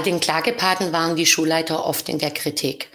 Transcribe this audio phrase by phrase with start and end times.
[0.00, 2.88] Bei den Klagepaten waren die Schulleiter oft in der Kritik.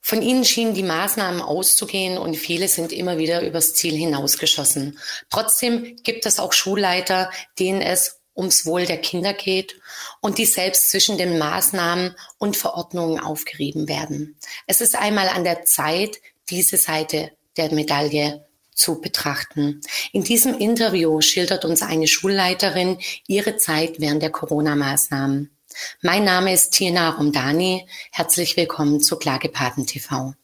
[0.00, 4.98] Von ihnen schienen die Maßnahmen auszugehen und viele sind immer wieder übers Ziel hinausgeschossen.
[5.30, 9.76] Trotzdem gibt es auch Schulleiter, denen es ums Wohl der Kinder geht
[10.20, 14.36] und die selbst zwischen den Maßnahmen und Verordnungen aufgerieben werden.
[14.66, 16.16] Es ist einmal an der Zeit,
[16.50, 18.44] diese Seite der Medaille
[18.74, 19.82] zu betrachten.
[20.10, 22.98] In diesem Interview schildert uns eine Schulleiterin
[23.28, 25.52] ihre Zeit während der Corona-Maßnahmen.
[26.02, 27.88] Mein Name ist Tina Romdani.
[28.12, 30.34] Herzlich willkommen zu Klagepaten TV.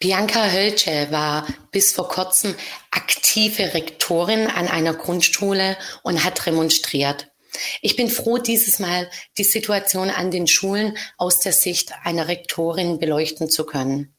[0.00, 2.54] Bianca Hölsche war bis vor kurzem
[2.92, 7.32] aktive Rektorin an einer Grundschule und hat remonstriert.
[7.82, 13.00] Ich bin froh, dieses Mal die Situation an den Schulen aus der Sicht einer Rektorin
[13.00, 14.14] beleuchten zu können.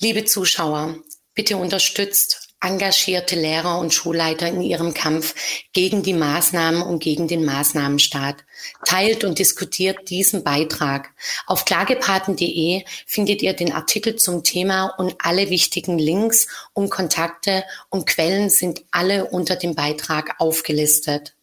[0.00, 0.94] Liebe Zuschauer,
[1.34, 5.34] bitte unterstützt engagierte Lehrer und Schulleiter in ihrem Kampf
[5.72, 8.44] gegen die Maßnahmen und gegen den Maßnahmenstaat.
[8.84, 11.10] Teilt und diskutiert diesen Beitrag.
[11.46, 18.06] Auf klagepaten.de findet ihr den Artikel zum Thema und alle wichtigen Links und Kontakte und
[18.06, 21.34] Quellen sind alle unter dem Beitrag aufgelistet.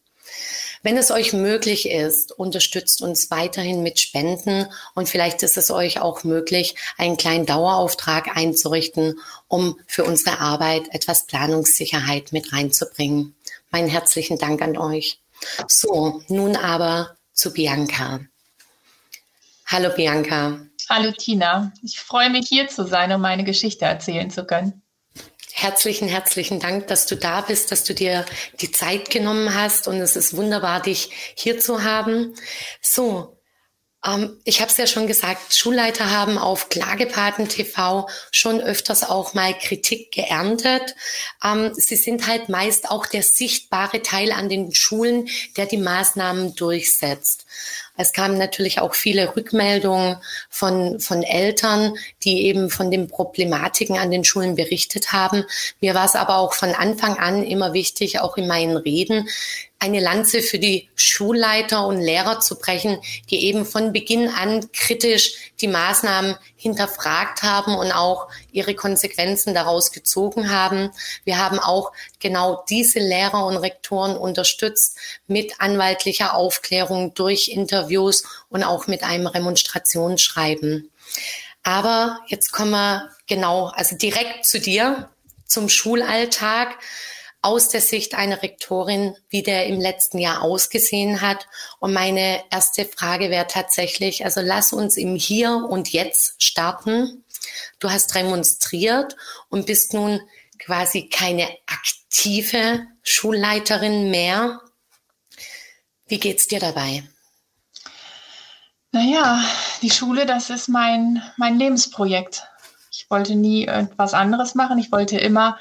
[0.85, 5.99] Wenn es euch möglich ist, unterstützt uns weiterhin mit Spenden und vielleicht ist es euch
[5.99, 13.33] auch möglich, einen kleinen Dauerauftrag einzurichten, um für unsere Arbeit etwas Planungssicherheit mit reinzubringen.
[13.71, 15.17] Meinen herzlichen Dank an euch.
[15.67, 18.19] So, nun aber zu Bianca.
[19.65, 20.59] Hallo Bianca.
[20.87, 21.73] Hallo Tina.
[21.81, 24.83] Ich freue mich hier zu sein, um meine Geschichte erzählen zu können.
[25.57, 28.25] Herzlichen, herzlichen Dank, dass du da bist, dass du dir
[28.59, 32.33] die Zeit genommen hast und es ist wunderbar, dich hier zu haben.
[32.81, 33.34] So,
[34.05, 39.33] ähm, ich habe es ja schon gesagt, Schulleiter haben auf Klagepaten TV schon öfters auch
[39.33, 40.95] mal Kritik geerntet.
[41.43, 46.55] Ähm, sie sind halt meist auch der sichtbare Teil an den Schulen, der die Maßnahmen
[46.55, 47.45] durchsetzt.
[47.97, 50.17] Es kamen natürlich auch viele Rückmeldungen
[50.49, 55.45] von, von Eltern, die eben von den Problematiken an den Schulen berichtet haben.
[55.79, 59.29] Mir war es aber auch von Anfang an immer wichtig, auch in meinen Reden,
[59.85, 65.51] eine Lanze für die Schulleiter und Lehrer zu brechen, die eben von Beginn an kritisch
[65.61, 70.89] die Maßnahmen hinterfragt haben und auch ihre Konsequenzen daraus gezogen haben.
[71.23, 74.97] Wir haben auch genau diese Lehrer und Rektoren unterstützt
[75.27, 80.89] mit anwaltlicher Aufklärung durch Interviews und auch mit einem Remonstrationsschreiben.
[81.61, 85.09] Aber jetzt kommen wir genau, also direkt zu dir,
[85.45, 86.75] zum Schulalltag
[87.45, 91.47] aus der Sicht einer Rektorin, wie der im letzten Jahr ausgesehen hat.
[91.79, 97.23] Und meine erste Frage wäre tatsächlich, also lass uns im Hier und Jetzt starten.
[97.79, 99.15] Du hast demonstriert
[99.49, 100.19] und bist nun
[100.57, 104.61] quasi keine aktive Schulleiterin mehr.
[106.07, 107.03] Wie geht's dir dabei?
[108.91, 109.43] Naja,
[109.83, 112.43] die Schule, das ist mein, mein Lebensprojekt.
[112.91, 114.79] Ich wollte nie etwas anderes machen.
[114.79, 115.59] Ich wollte immer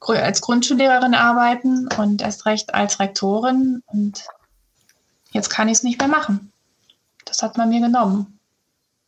[0.00, 3.82] als Grundschullehrerin arbeiten und erst recht als Rektorin.
[3.86, 4.24] Und
[5.32, 6.52] jetzt kann ich es nicht mehr machen.
[7.24, 8.38] Das hat man mir genommen.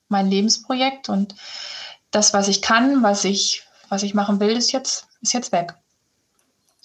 [0.09, 1.35] Mein Lebensprojekt und
[2.11, 5.75] das, was ich kann, was ich, was ich machen will, ist jetzt, ist jetzt weg.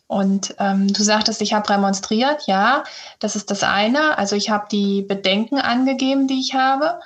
[0.08, 2.44] Und ähm, du sagtest, ich habe remonstriert.
[2.46, 2.84] Ja,
[3.20, 4.18] das ist das eine.
[4.20, 7.00] Also ich habe die Bedenken angegeben, die ich habe.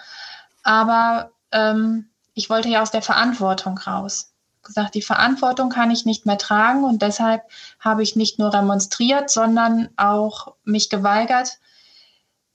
[0.63, 4.28] Aber ähm, ich wollte ja aus der Verantwortung raus
[4.69, 7.43] gesagt, die Verantwortung kann ich nicht mehr tragen und deshalb
[7.79, 11.59] habe ich nicht nur remonstriert, sondern auch mich geweigert,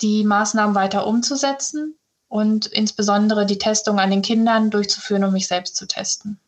[0.01, 1.97] die Maßnahmen weiter umzusetzen
[2.29, 6.41] und insbesondere die Testung an den Kindern durchzuführen, um mich selbst zu testen.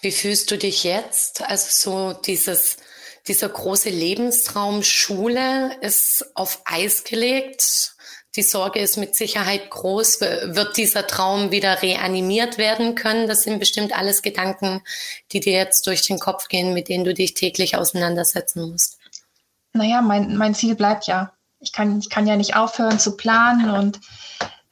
[0.00, 1.42] Wie fühlst du dich jetzt?
[1.42, 2.76] Also so dieses,
[3.26, 7.95] dieser große Lebenstraum Schule ist auf Eis gelegt.
[8.36, 10.20] Die Sorge ist mit Sicherheit groß.
[10.20, 13.28] Wird dieser Traum wieder reanimiert werden können?
[13.28, 14.82] Das sind bestimmt alles Gedanken,
[15.32, 18.98] die dir jetzt durch den Kopf gehen, mit denen du dich täglich auseinandersetzen musst.
[19.72, 21.32] Naja, mein, mein Ziel bleibt ja.
[21.60, 24.00] Ich kann, ich kann ja nicht aufhören zu planen und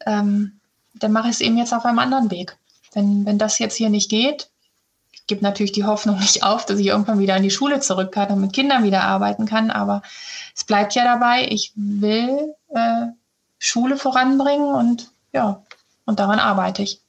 [0.05, 0.61] ähm,
[0.95, 2.57] dann mache ich es eben jetzt auf einem anderen Weg.
[2.93, 4.51] Wenn, wenn das jetzt hier nicht geht,
[5.13, 8.13] ich gebe natürlich die Hoffnung nicht auf, dass ich irgendwann wieder in die Schule zurück
[8.13, 10.03] kann und mit Kindern wieder arbeiten kann, aber
[10.55, 13.07] es bleibt ja dabei, ich will äh,
[13.65, 15.63] Schule voranbringen und ja,
[16.05, 17.01] und daran arbeite ich.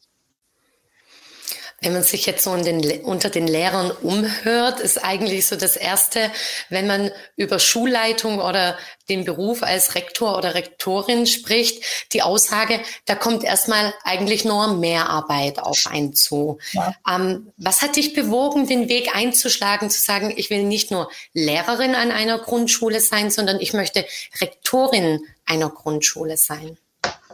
[1.81, 6.31] Wenn man sich jetzt so den, unter den Lehrern umhört, ist eigentlich so das Erste,
[6.69, 8.77] wenn man über Schulleitung oder
[9.09, 15.59] den Beruf als Rektor oder Rektorin spricht, die Aussage, da kommt erstmal eigentlich nur Mehrarbeit
[15.59, 16.57] auf einen zu.
[16.71, 16.95] Ja.
[17.07, 21.93] Ähm, was hat dich bewogen, den Weg einzuschlagen, zu sagen, ich will nicht nur Lehrerin
[21.93, 24.05] an einer Grundschule sein, sondern ich möchte
[24.39, 26.77] Rektorin einer Grundschule sein?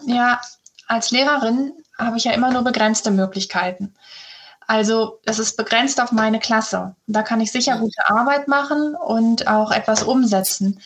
[0.06, 0.42] Ja,
[0.88, 3.94] als Lehrerin habe ich ja immer nur begrenzte Möglichkeiten.
[4.68, 6.96] Also es ist begrenzt auf meine Klasse.
[7.08, 10.80] Da kann ich sicher gute Arbeit machen und auch etwas umsetzen,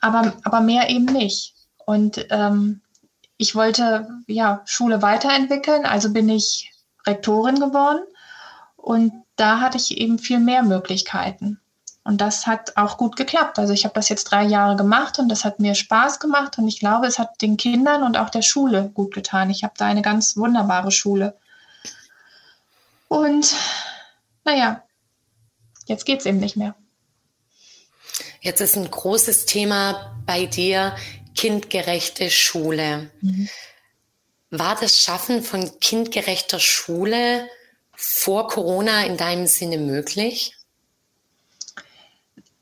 [0.00, 1.54] aber, aber mehr eben nicht.
[1.86, 2.82] Und ähm,
[3.38, 6.72] ich wollte ja Schule weiterentwickeln, also bin ich
[7.06, 8.02] Rektorin geworden
[8.76, 11.60] und da hatte ich eben viel mehr Möglichkeiten.
[12.04, 13.58] Und das hat auch gut geklappt.
[13.58, 16.66] Also ich habe das jetzt drei Jahre gemacht und das hat mir Spaß gemacht und
[16.66, 19.50] ich glaube, es hat den Kindern und auch der Schule gut getan.
[19.50, 21.36] Ich habe da eine ganz wunderbare Schule.
[23.08, 23.54] Und
[24.44, 24.82] naja,
[25.86, 26.74] jetzt geht es eben nicht mehr.
[28.40, 30.96] Jetzt ist ein großes Thema bei dir
[31.34, 33.10] kindgerechte Schule.
[33.20, 33.48] Mhm.
[34.50, 37.48] War das Schaffen von kindgerechter Schule
[37.94, 40.57] vor Corona in deinem Sinne möglich?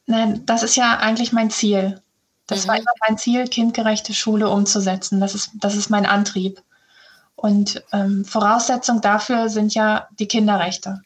[0.06, 2.00] Nein, das ist ja eigentlich mein Ziel.
[2.46, 2.68] Das mhm.
[2.68, 5.20] war immer mein Ziel, kindgerechte Schule umzusetzen.
[5.20, 6.62] Das ist, das ist mein Antrieb.
[7.34, 11.02] Und ähm, Voraussetzung dafür sind ja die Kinderrechte.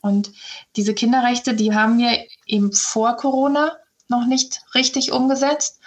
[0.00, 0.30] Und
[0.76, 3.72] diese Kinderrechte, die haben wir eben vor Corona
[4.08, 5.80] noch nicht richtig umgesetzt.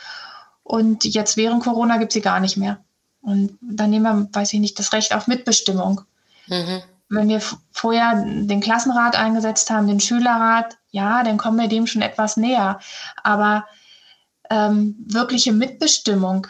[0.64, 2.80] Und jetzt während Corona gibt es sie gar nicht mehr.
[3.22, 6.02] Und dann nehmen wir, weiß ich nicht, das Recht auf Mitbestimmung.
[6.48, 6.82] Mhm.
[7.10, 12.02] Wenn wir vorher den Klassenrat eingesetzt haben, den Schülerrat, ja, dann kommen wir dem schon
[12.02, 12.80] etwas näher.
[13.24, 13.66] Aber
[14.50, 16.48] ähm, wirkliche Mitbestimmung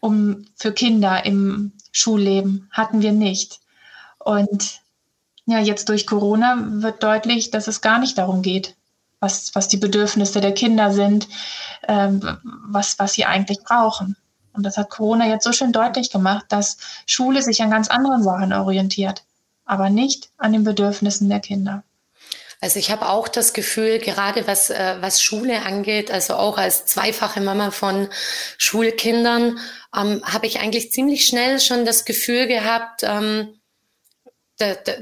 [0.00, 3.60] um, für Kinder im Schulleben hatten wir nicht.
[4.18, 4.80] Und
[5.46, 8.76] ja, jetzt durch Corona wird deutlich, dass es gar nicht darum geht,
[9.20, 11.28] was, was die Bedürfnisse der Kinder sind,
[11.88, 14.16] ähm, was, was sie eigentlich brauchen.
[14.52, 18.22] Und das hat Corona jetzt so schön deutlich gemacht, dass Schule sich an ganz anderen
[18.22, 19.24] Sachen orientiert,
[19.64, 21.82] aber nicht an den Bedürfnissen der Kinder.
[22.60, 26.86] Also ich habe auch das Gefühl, gerade was, äh, was Schule angeht, also auch als
[26.86, 28.08] zweifache Mama von
[28.56, 29.58] Schulkindern,
[29.94, 33.60] ähm, habe ich eigentlich ziemlich schnell schon das Gefühl gehabt, ähm,
[34.58, 34.94] da, da,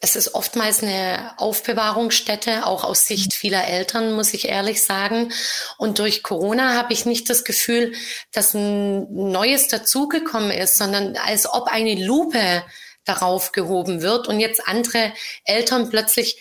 [0.00, 5.32] es ist oftmals eine Aufbewahrungsstätte, auch aus Sicht vieler Eltern, muss ich ehrlich sagen.
[5.76, 7.94] Und durch Corona habe ich nicht das Gefühl,
[8.32, 12.62] dass ein Neues dazugekommen ist, sondern als ob eine Lupe
[13.08, 15.12] darauf gehoben wird und jetzt andere
[15.44, 16.38] Eltern plötzlich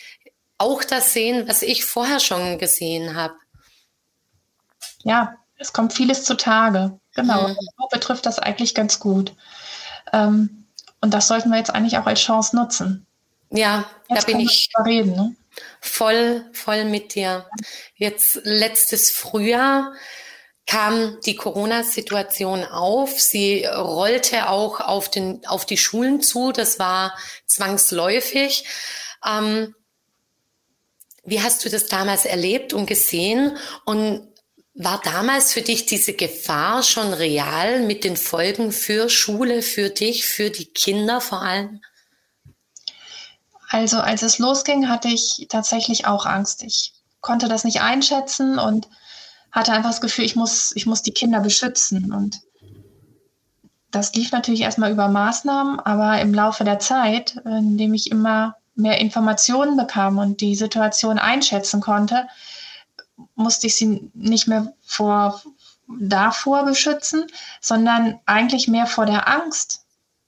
[0.57, 3.35] auch das sehen, was ich vorher schon gesehen habe.
[5.03, 6.99] Ja, es kommt vieles zutage.
[7.15, 7.47] Genau.
[7.47, 7.55] Mhm.
[7.55, 9.33] So betrifft das eigentlich ganz gut.
[10.13, 10.65] Ähm,
[11.01, 13.05] und das sollten wir jetzt eigentlich auch als Chance nutzen.
[13.49, 15.35] Ja, jetzt da bin ich reden, ne?
[15.79, 17.45] voll, voll mit dir.
[17.95, 19.93] Jetzt letztes Frühjahr
[20.67, 23.19] kam die Corona-Situation auf.
[23.19, 26.51] Sie rollte auch auf, den, auf die Schulen zu.
[26.51, 28.65] Das war zwangsläufig.
[29.25, 29.73] Ähm,
[31.23, 33.57] wie hast du das damals erlebt und gesehen?
[33.85, 34.27] Und
[34.73, 40.25] war damals für dich diese Gefahr schon real mit den Folgen für Schule, für dich,
[40.25, 41.81] für die Kinder vor allem?
[43.69, 46.63] Also als es losging, hatte ich tatsächlich auch Angst.
[46.63, 48.87] Ich konnte das nicht einschätzen und
[49.51, 52.13] hatte einfach das Gefühl, ich muss, ich muss die Kinder beschützen.
[52.13, 52.41] Und
[53.91, 58.99] das lief natürlich erstmal über Maßnahmen, aber im Laufe der Zeit, indem ich immer mehr
[58.99, 62.27] Informationen bekam und die Situation einschätzen konnte,
[63.35, 65.41] musste ich sie nicht mehr vor
[65.87, 67.25] davor beschützen,
[67.61, 69.85] sondern eigentlich mehr vor der Angst,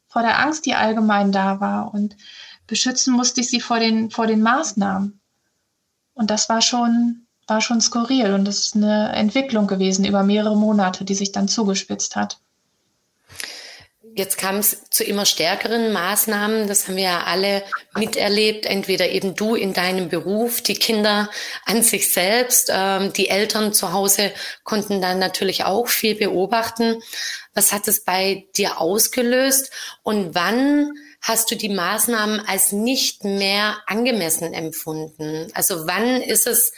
[0.08, 1.94] vor der Angst, die allgemein da war.
[1.94, 2.15] Und
[2.65, 5.20] beschützen musste ich sie vor den, vor den Maßnahmen.
[6.13, 10.56] Und das war schon war schon skurril und es ist eine Entwicklung gewesen über mehrere
[10.58, 12.39] Monate, die sich dann zugespitzt hat.
[14.15, 16.68] Jetzt kam es zu immer stärkeren Maßnahmen.
[16.68, 17.63] Das haben wir ja alle
[17.96, 18.65] miterlebt.
[18.65, 21.29] Entweder eben du in deinem Beruf, die Kinder
[21.65, 27.01] an sich selbst, ähm, die Eltern zu Hause konnten dann natürlich auch viel beobachten.
[27.53, 29.72] Was hat es bei dir ausgelöst
[30.03, 30.91] und wann
[31.22, 35.48] hast du die Maßnahmen als nicht mehr angemessen empfunden?
[35.53, 36.74] Also wann ist es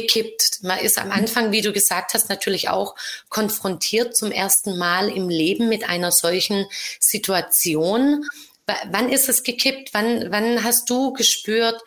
[0.00, 0.62] gekippt.
[0.62, 2.94] Man ist am Anfang, wie du gesagt hast, natürlich auch
[3.28, 6.66] konfrontiert zum ersten Mal im Leben mit einer solchen
[7.00, 8.24] Situation.
[8.66, 9.90] W wann ist es gekippt?
[9.92, 11.80] Wann, wann hast du gespürt,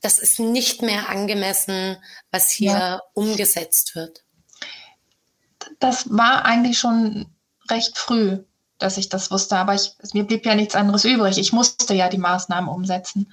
[0.00, 1.96] das ist nicht mehr angemessen,
[2.30, 3.02] was hier ja.
[3.14, 4.22] umgesetzt wird?
[5.80, 7.26] Das war eigentlich schon
[7.70, 8.38] recht früh.
[8.78, 11.38] dass ich das wusste, aber ich, mir blieb ja nichts anderes übrig.
[11.38, 13.32] Ich musste ja die Maßnahmen umsetzen.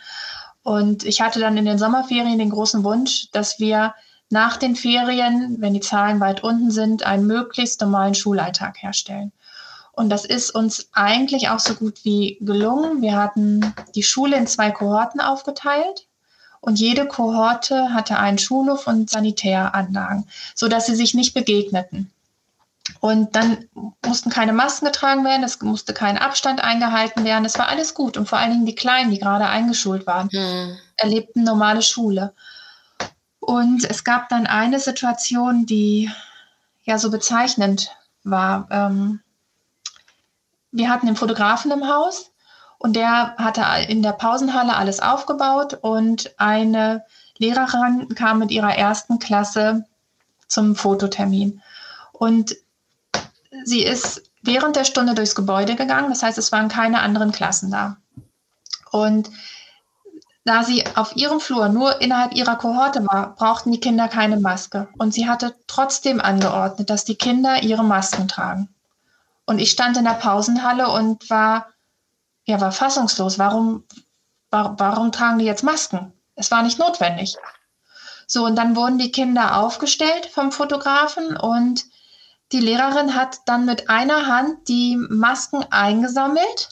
[0.63, 3.95] Und ich hatte dann in den Sommerferien den großen Wunsch, dass wir
[4.29, 9.31] nach den Ferien, wenn die Zahlen weit unten sind, einen möglichst normalen Schulalltag herstellen.
[9.91, 13.01] Und das ist uns eigentlich auch so gut wie gelungen.
[13.01, 16.07] Wir hatten die Schule in zwei Kohorten aufgeteilt
[16.61, 20.25] und jede Kohorte hatte einen Schulhof und Sanitäranlagen,
[20.55, 22.11] sodass sie sich nicht begegneten.
[22.99, 23.65] Und dann
[24.05, 27.45] mussten keine Masken getragen werden, es musste kein Abstand eingehalten werden.
[27.45, 28.17] Es war alles gut.
[28.17, 30.77] Und vor allen Dingen die Kleinen, die gerade eingeschult waren, hm.
[30.97, 32.33] erlebten normale Schule.
[33.39, 36.11] Und es gab dann eine Situation, die
[36.83, 37.91] ja so bezeichnend
[38.23, 38.67] war.
[38.69, 39.21] Ähm,
[40.71, 42.31] wir hatten den Fotografen im Haus
[42.77, 47.03] und der hatte in der Pausenhalle alles aufgebaut und eine
[47.37, 49.85] Lehrerin kam mit ihrer ersten Klasse
[50.47, 51.61] zum Fototermin.
[52.11, 52.55] Und
[53.65, 57.71] sie ist während der Stunde durchs Gebäude gegangen, das heißt, es waren keine anderen Klassen
[57.71, 57.97] da.
[58.91, 59.29] Und
[60.43, 64.87] da sie auf ihrem Flur nur innerhalb ihrer Kohorte war, brauchten die Kinder keine Maske.
[64.97, 68.69] Und sie hatte trotzdem angeordnet, dass die Kinder ihre Masken tragen.
[69.45, 71.67] Und ich stand in der Pausenhalle und war,
[72.45, 73.37] ja, war fassungslos.
[73.37, 73.83] Warum,
[74.49, 76.13] warum, warum tragen die jetzt Masken?
[76.35, 77.35] Es war nicht notwendig.
[78.25, 81.85] So, und dann wurden die Kinder aufgestellt vom Fotografen und
[82.51, 86.69] die Lehrerin hat dann mit einer Hand die Masken eingesammelt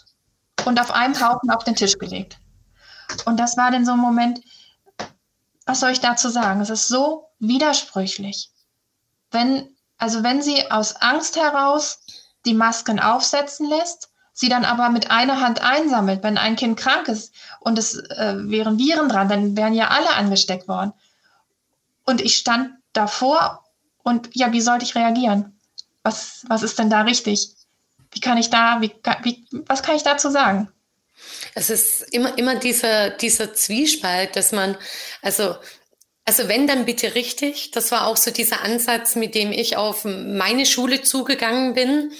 [0.66, 2.38] und auf einem Haufen auf den Tisch gelegt.
[3.26, 4.42] Und das war dann so ein Moment,
[5.66, 6.62] was soll ich dazu sagen?
[6.62, 8.52] Es ist so widersprüchlich.
[9.32, 12.00] Wenn, also wenn sie aus Angst heraus
[12.46, 17.08] die Masken aufsetzen lässt, sie dann aber mit einer Hand einsammelt, wenn ein Kind krank
[17.08, 20.94] ist und es äh, wären Viren dran, dann wären ja alle angesteckt worden.
[22.06, 23.64] Und ich stand davor
[24.04, 25.59] und ja, wie sollte ich reagieren?
[26.04, 27.50] Was, was ist denn da richtig?
[28.12, 28.92] Wie kann ich da, wie,
[29.24, 30.72] wie, was kann ich dazu sagen?
[31.54, 34.78] Es ist immer, immer dieser, dieser Zwiespalt, dass man,
[35.22, 35.56] also,
[36.26, 37.72] also wenn dann bitte richtig.
[37.72, 42.12] Das war auch so dieser Ansatz, mit dem ich auf meine Schule zugegangen bin.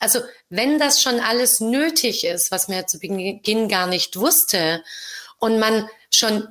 [0.00, 4.82] Also wenn das schon alles nötig ist, was man ja zu Beginn gar nicht wusste
[5.38, 6.48] und man schon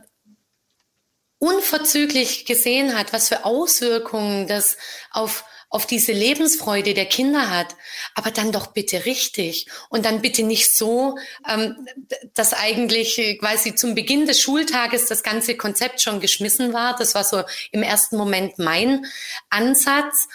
[1.40, 4.78] unverzüglich gesehen hat, was für Auswirkungen das
[5.12, 7.76] auf auf diese Lebensfreude der Kinder hat,
[8.16, 11.88] aber dann doch bitte richtig und dann bitte nicht so, ähm,
[12.34, 16.96] dass eigentlich äh, quasi zum Beginn des Schultages das ganze Konzept schon geschmissen war.
[16.98, 19.06] Das war so im ersten Moment mein
[19.50, 20.28] Ansatz.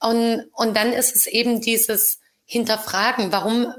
[0.00, 3.72] Und, und dann ist es eben dieses Hinterfragen, warum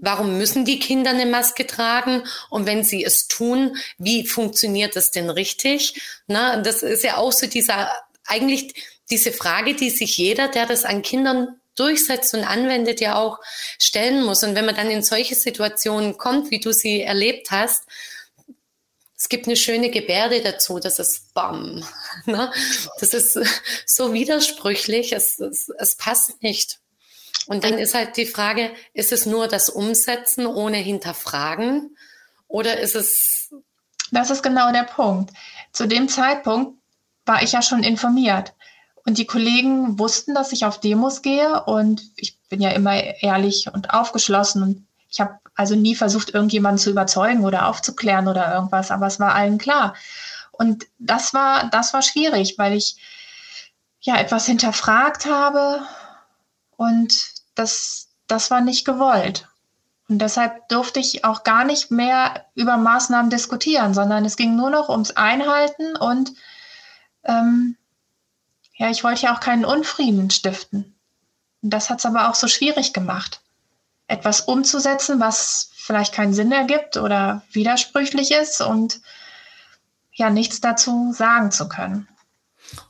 [0.00, 2.22] Warum müssen die Kinder eine Maske tragen?
[2.50, 6.00] Und wenn sie es tun, wie funktioniert das denn richtig?
[6.28, 7.90] Na, das ist ja auch so dieser,
[8.24, 8.74] eigentlich
[9.10, 13.38] diese Frage, die sich jeder, der das an Kindern durchsetzt und anwendet, ja auch
[13.78, 14.42] stellen muss.
[14.42, 17.84] Und wenn man dann in solche Situationen kommt, wie du sie erlebt hast,
[19.16, 21.84] es gibt eine schöne Gebärde dazu, das ist BAM.
[22.26, 22.52] Ne?
[23.00, 23.38] Das ist
[23.86, 26.78] so widersprüchlich, es, es, es passt nicht.
[27.46, 31.96] Und dann ist halt die Frage, ist es nur das Umsetzen ohne Hinterfragen
[32.46, 33.54] oder ist es...
[34.10, 35.34] Das ist genau der Punkt.
[35.72, 36.80] Zu dem Zeitpunkt
[37.26, 38.54] war ich ja schon informiert.
[39.08, 43.70] Und die Kollegen wussten, dass ich auf Demos gehe und ich bin ja immer ehrlich
[43.72, 48.90] und aufgeschlossen und ich habe also nie versucht, irgendjemanden zu überzeugen oder aufzuklären oder irgendwas,
[48.90, 49.94] aber es war allen klar.
[50.52, 52.96] Und das war, das war schwierig, weil ich
[54.02, 55.80] ja etwas hinterfragt habe
[56.76, 59.48] und das, das war nicht gewollt.
[60.10, 64.68] Und deshalb durfte ich auch gar nicht mehr über Maßnahmen diskutieren, sondern es ging nur
[64.68, 66.34] noch ums Einhalten und
[67.24, 67.77] ähm,
[68.78, 70.94] ja, ich wollte ja auch keinen Unfrieden stiften.
[71.62, 73.40] Und das hat es aber auch so schwierig gemacht,
[74.06, 79.00] etwas umzusetzen, was vielleicht keinen Sinn ergibt oder widersprüchlich ist und
[80.12, 82.08] ja, nichts dazu sagen zu können.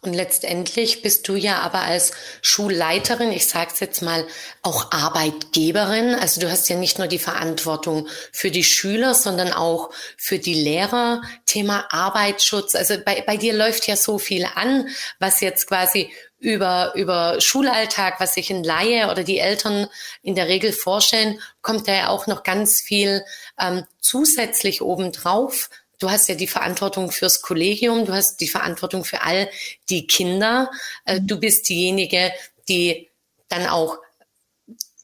[0.01, 4.27] Und letztendlich bist du ja aber als Schulleiterin, ich sage es jetzt mal,
[4.63, 6.15] auch Arbeitgeberin.
[6.15, 10.55] Also du hast ja nicht nur die Verantwortung für die Schüler, sondern auch für die
[10.55, 11.23] Lehrer.
[11.47, 12.75] Thema Arbeitsschutz.
[12.75, 18.21] Also bei, bei dir läuft ja so viel an, was jetzt quasi über, über Schulalltag,
[18.21, 19.89] was sich ein Laie oder die Eltern
[20.23, 23.25] in der Regel vorstellen, kommt da ja auch noch ganz viel
[23.59, 29.23] ähm, zusätzlich obendrauf Du hast ja die Verantwortung fürs Kollegium, du hast die Verantwortung für
[29.23, 29.51] all
[29.89, 30.71] die Kinder.
[31.05, 32.33] Äh, du bist diejenige,
[32.69, 33.09] die
[33.49, 33.99] dann auch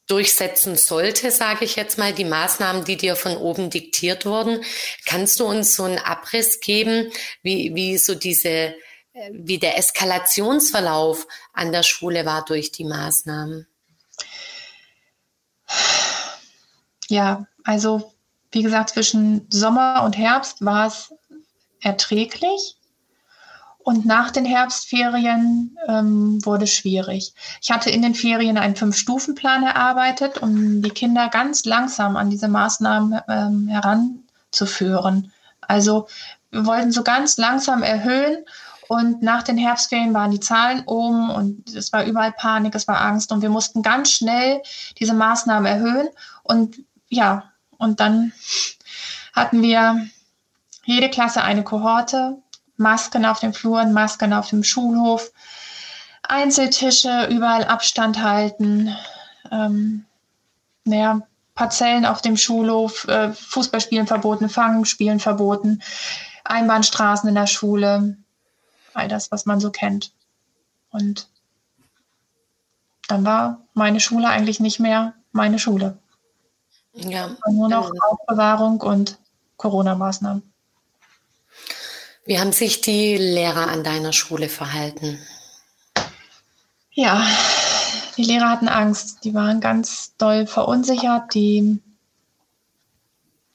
[0.07, 4.63] durchsetzen sollte, sage ich jetzt mal, die Maßnahmen, die dir von oben diktiert wurden.
[5.07, 7.11] Kannst du uns so einen Abriss geben,
[7.43, 8.75] wie, wie so diese, äh,
[9.33, 13.67] wie der Eskalationsverlauf an der Schule war durch die Maßnahmen?
[17.09, 18.14] ja, also
[18.55, 21.13] wie gesagt, zwischen Sommer und Herbst war es
[21.81, 22.77] erträglich.
[23.79, 27.35] Und nach den Herbstferien ähm, wurde schwierig.
[27.61, 32.49] Ich hatte in den Ferien einen Fünf-Stufen-Plan erarbeitet, um die Kinder ganz langsam an diese
[32.49, 35.33] Maßnahmen ähm, heranzuführen.
[35.61, 36.09] Also
[36.51, 38.47] wir wollten so ganz langsam erhöhen
[38.89, 43.01] und nach den Herbstferien waren die Zahlen oben und es war überall Panik, es war
[43.01, 44.63] Angst und wir mussten ganz schnell
[44.99, 46.09] diese Maßnahmen erhöhen.
[46.43, 48.33] Und ja, und dann
[49.35, 50.07] hatten wir
[50.85, 52.39] jede Klasse eine Kohorte
[52.77, 55.31] Masken auf den Fluren, Masken auf dem Schulhof,
[56.23, 58.97] Einzeltische, überall Abstand halten,
[59.51, 60.05] ähm,
[60.85, 61.23] naja,
[61.55, 65.83] Parzellen auf dem Schulhof, äh, Fußballspielen verboten, Fangenspielen verboten,
[66.45, 68.17] Einbahnstraßen in der Schule,
[68.93, 70.13] all das, was man so kennt.
[70.91, 71.29] Und
[73.07, 75.99] dann war meine Schule eigentlich nicht mehr meine Schule.
[76.95, 77.37] Ja.
[77.51, 79.19] Nur noch Aufbewahrung und
[79.57, 80.43] Corona-Maßnahmen.
[82.25, 85.19] Wie haben sich die Lehrer an deiner Schule verhalten?
[86.93, 87.27] Ja,
[88.17, 89.25] die Lehrer hatten Angst.
[89.25, 91.35] Die waren ganz doll verunsichert.
[91.35, 91.81] Die,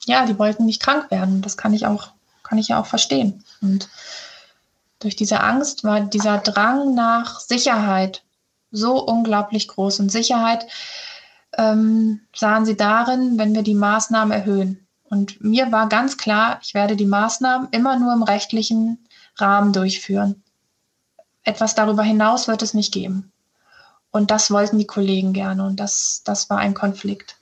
[0.06, 1.42] ja, die wollten nicht krank werden.
[1.42, 2.10] Das kann ich auch,
[2.44, 3.44] kann ich ja auch verstehen.
[3.62, 3.90] Und
[5.00, 8.22] durch diese Angst war dieser Drang nach Sicherheit
[8.72, 10.02] so unglaublich groß.
[10.02, 10.68] Und Sicherheit
[11.58, 14.88] ähm, sahen sie darin, wenn wir die Maßnahmen erhöhen.
[15.10, 19.00] Und mir war ganz klar, ich werde die Maßnahmen immer nur im rechtlichen
[19.38, 20.44] Rahmen durchführen.
[21.44, 23.32] Etwas darüber hinaus wird es nicht geben.
[24.12, 27.38] Und das wollten die Kollegen gerne und das, das war ein Konflikt.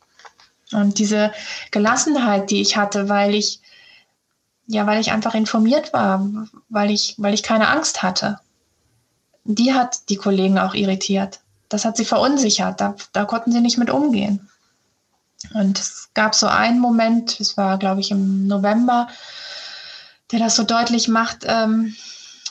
[0.74, 1.32] Und diese
[1.72, 3.62] Gelassenheit, die ich hatte, weil ich,
[4.66, 6.28] ja, weil ich einfach informiert war,
[6.68, 8.40] weil ich, weil ich keine Angst hatte,
[9.46, 11.40] die hat die Kollegen auch irritiert.
[11.70, 12.80] Das hat sie verunsichert.
[12.82, 14.50] Da, da konnten sie nicht mit umgehen.
[15.54, 19.08] Und es gab so einen Moment, es war, glaube ich, im November,
[20.32, 21.40] der das so deutlich macht.
[21.46, 21.96] Ähm,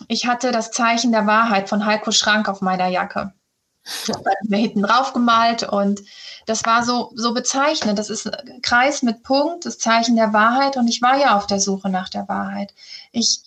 [0.08, 3.32] ich hatte das Zeichen der Wahrheit von Heiko Schrank auf meiner Jacke.
[4.08, 6.02] Das hatten wir hinten drauf gemalt und
[6.44, 7.98] das war so, so bezeichnend.
[8.00, 11.46] Das ist ein Kreis mit Punkt, das Zeichen der Wahrheit und ich war ja auf
[11.46, 12.74] der Suche nach der Wahrheit.
[13.12, 13.42] Ich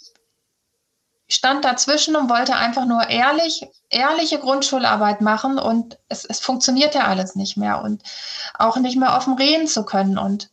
[1.30, 7.06] stand dazwischen und wollte einfach nur ehrlich, ehrliche Grundschularbeit machen und es, es funktioniert ja
[7.06, 8.02] alles nicht mehr und
[8.58, 10.50] auch nicht mehr offen reden zu können und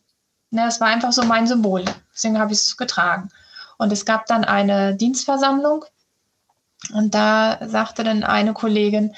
[0.51, 1.83] ne, es war einfach so mein Symbol.
[2.13, 3.29] Deswegen habe ich es getragen.
[3.77, 5.85] Und es gab dann eine Dienstversammlung
[6.93, 9.15] und da sagte dann eine Kollegin,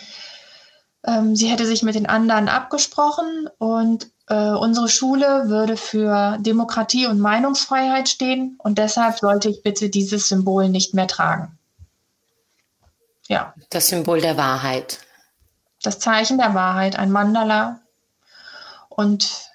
[1.05, 7.07] ähm, sie hätte sich mit den anderen abgesprochen und äh, unsere Schule würde für Demokratie
[7.07, 11.57] und Meinungsfreiheit stehen und deshalb sollte ich bitte dieses Symbol nicht mehr tragen.
[13.27, 13.53] Ja.
[13.69, 14.99] Das Symbol der Wahrheit.
[15.81, 17.79] Das Zeichen der Wahrheit, ein Mandala.
[18.89, 19.49] Und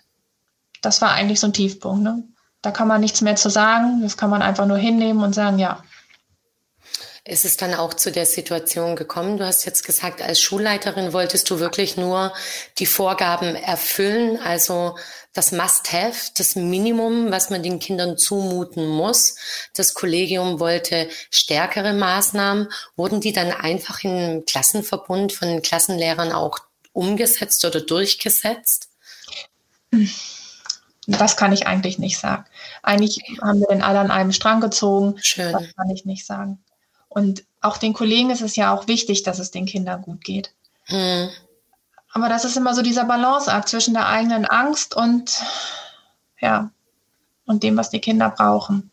[0.81, 2.03] das war eigentlich so ein Tiefpunkt.
[2.03, 2.25] Ne?
[2.63, 4.01] Da kann man nichts mehr zu sagen.
[4.03, 5.83] Das kann man einfach nur hinnehmen und sagen, ja,
[7.27, 9.39] ist es dann auch zu der Situation gekommen?
[9.39, 12.35] Du hast jetzt gesagt, als Schulleiterin wolltest du wirklich nur
[12.79, 14.97] die Vorgaben erfüllen, also
[15.33, 19.37] das Must-Have, das Minimum, was man den Kindern zumuten muss.
[19.75, 22.69] Das Kollegium wollte stärkere Maßnahmen.
[22.95, 26.59] Wurden die dann einfach im Klassenverbund von den Klassenlehrern auch
[26.93, 28.91] umgesetzt oder durchgesetzt?
[31.07, 32.45] Das kann ich eigentlich nicht sagen.
[32.83, 35.17] Eigentlich haben wir den alle an einem Strang gezogen.
[35.23, 35.53] Schön.
[35.53, 36.64] Das kann ich nicht sagen.
[37.15, 40.53] Und auch den Kollegen ist es ja auch wichtig, dass es den Kindern gut geht.
[40.89, 41.31] Mhm.
[42.13, 45.33] Aber das ist immer so dieser Balanceakt zwischen der eigenen Angst und
[46.41, 46.71] ja,
[47.47, 48.91] und dem, was die Kinder brauchen.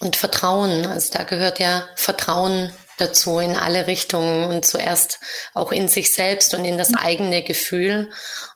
[0.00, 5.20] Und Vertrauen, also da gehört ja Vertrauen dazu in alle Richtungen und zuerst
[5.54, 8.10] auch in sich selbst und in das eigene Gefühl.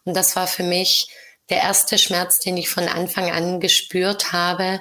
[0.05, 1.09] Und das war für mich
[1.51, 4.81] der erste Schmerz, den ich von Anfang an gespürt habe,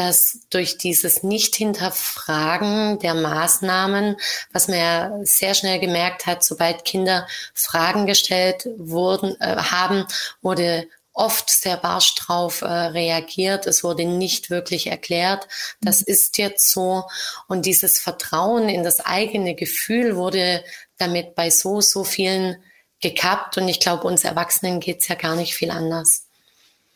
[0.00, 4.16] dass durch dieses Nicht-Hinterfragen der Maßnahmen,
[4.50, 10.06] was man ja sehr schnell gemerkt hat, sobald Kinder Fragen gestellt wurden, äh, haben,
[10.40, 13.66] wurde oft sehr barsch drauf äh, reagiert.
[13.66, 15.46] Es wurde nicht wirklich erklärt,
[15.82, 16.06] das mhm.
[16.06, 17.04] ist jetzt so.
[17.46, 20.64] Und dieses Vertrauen in das eigene Gefühl wurde
[20.96, 22.56] damit bei so, so vielen
[23.00, 23.58] gekappt.
[23.58, 26.24] Und ich glaube, uns Erwachsenen geht's ja gar nicht viel anders.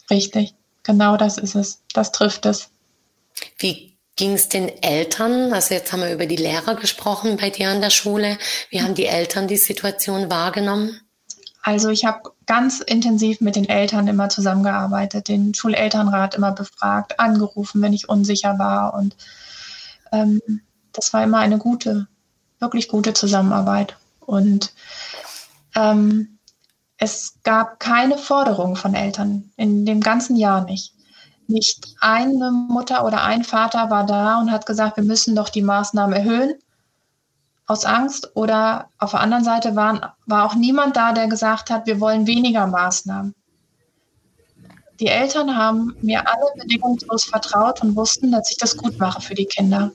[0.08, 1.82] Richtig, genau das ist es.
[1.92, 2.70] Das trifft es.
[3.58, 5.52] Wie ging es den Eltern?
[5.52, 8.38] Also jetzt haben wir über die Lehrer gesprochen bei dir an der Schule.
[8.70, 11.00] Wie haben die Eltern die Situation wahrgenommen?
[11.62, 17.80] Also ich habe ganz intensiv mit den Eltern immer zusammengearbeitet, den Schulelternrat immer befragt, angerufen,
[17.80, 18.94] wenn ich unsicher war.
[18.94, 19.16] Und
[20.12, 20.42] ähm,
[20.92, 22.06] das war immer eine gute,
[22.60, 23.96] wirklich gute Zusammenarbeit.
[24.20, 24.74] Und
[25.74, 26.38] ähm,
[26.98, 30.93] es gab keine Forderung von Eltern in dem ganzen Jahr nicht.
[31.46, 35.62] Nicht eine Mutter oder ein Vater war da und hat gesagt, wir müssen doch die
[35.62, 36.54] Maßnahmen erhöhen
[37.66, 38.30] aus Angst.
[38.34, 42.26] Oder auf der anderen Seite waren, war auch niemand da, der gesagt hat, wir wollen
[42.26, 43.34] weniger Maßnahmen.
[45.00, 49.34] Die Eltern haben mir alle bedingungslos vertraut und wussten, dass ich das gut mache für
[49.34, 49.90] die Kinder.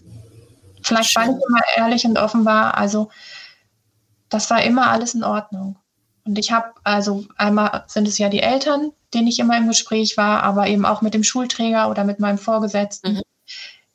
[0.81, 2.77] Vielleicht, weil ich immer ehrlich und offen war.
[2.77, 3.09] Also,
[4.29, 5.77] das war immer alles in Ordnung.
[6.29, 10.15] Und ich habe, also einmal sind es ja die Eltern, denen ich immer im Gespräch
[10.15, 13.13] war, aber eben auch mit dem Schulträger oder mit meinem Vorgesetzten.
[13.15, 13.21] Mhm.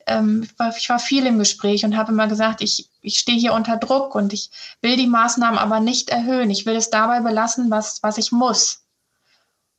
[0.08, 3.38] Ähm, ich, war, ich, war, viel im Gespräch und habe immer gesagt, ich, ich stehe
[3.38, 4.50] hier unter Druck und ich
[4.82, 6.50] will die Maßnahmen aber nicht erhöhen.
[6.50, 8.82] Ich will es dabei belassen, was, was ich muss.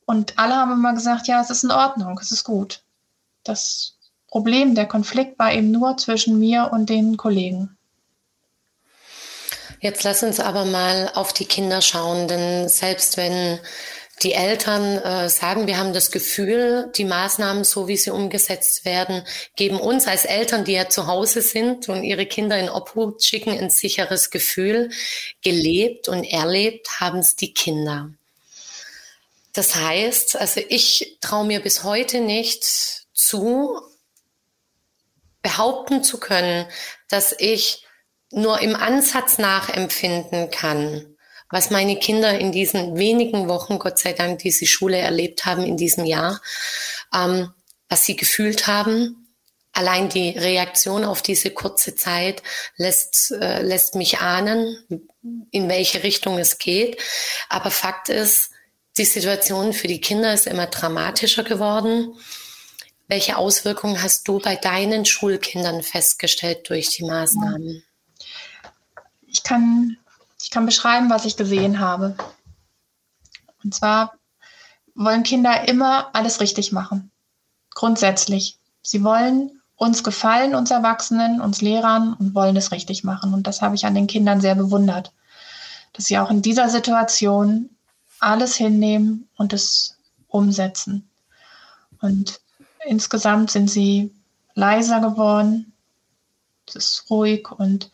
[0.05, 2.83] Und alle haben immer gesagt, ja, es ist in Ordnung, es ist gut.
[3.43, 3.97] Das
[4.29, 7.74] Problem, der Konflikt war eben nur zwischen mir und den Kollegen.
[9.85, 13.59] Jetzt lass uns aber mal auf die Kinder schauen, denn selbst wenn
[14.23, 19.21] die Eltern äh, sagen, wir haben das Gefühl, die Maßnahmen, so wie sie umgesetzt werden,
[19.55, 23.51] geben uns als Eltern, die ja zu Hause sind und ihre Kinder in Obhut schicken,
[23.51, 24.89] ein sicheres Gefühl.
[25.43, 28.09] Gelebt und erlebt haben es die Kinder.
[29.53, 32.63] Das heißt, also ich traue mir bis heute nicht
[33.13, 33.79] zu,
[35.43, 36.65] behaupten zu können,
[37.07, 37.84] dass ich
[38.35, 41.15] nur im Ansatz nachempfinden kann,
[41.49, 45.77] was meine Kinder in diesen wenigen Wochen, Gott sei Dank, diese Schule erlebt haben in
[45.77, 46.41] diesem Jahr,
[47.13, 47.53] ähm,
[47.87, 49.33] was sie gefühlt haben.
[49.71, 52.43] Allein die Reaktion auf diese kurze Zeit
[52.77, 55.07] lässt, äh, lässt mich ahnen,
[55.51, 57.01] in welche Richtung es geht.
[57.49, 58.51] Aber Fakt ist,
[58.97, 62.17] die Situation für die Kinder ist immer dramatischer geworden.
[63.07, 67.83] Welche Auswirkungen hast du bei deinen Schulkindern festgestellt durch die Maßnahmen?
[69.35, 69.97] Ich kann,
[70.41, 72.15] ich kann beschreiben, was ich gesehen habe.
[73.63, 74.13] Und zwar
[74.95, 77.11] wollen Kinder immer alles richtig machen.
[77.73, 78.57] Grundsätzlich.
[78.81, 83.33] Sie wollen uns gefallen, uns Erwachsenen, uns Lehrern und wollen es richtig machen.
[83.33, 85.11] Und das habe ich an den Kindern sehr bewundert.
[85.91, 87.69] Dass sie auch in dieser Situation
[88.21, 89.97] alles hinnehmen und es
[90.29, 91.09] umsetzen.
[91.99, 92.39] Und
[92.85, 94.15] insgesamt sind sie
[94.53, 95.73] leiser geworden.
[96.67, 97.91] Es ist ruhig und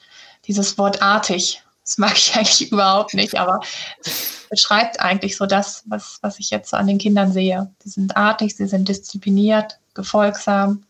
[0.47, 1.63] dieses Wort artig.
[1.83, 3.59] Das mag ich eigentlich überhaupt nicht, aber
[4.03, 7.71] es beschreibt eigentlich so das, was, was ich jetzt so an den Kindern sehe.
[7.83, 10.83] Sie sind artig, sie sind diszipliniert, gefolgsam.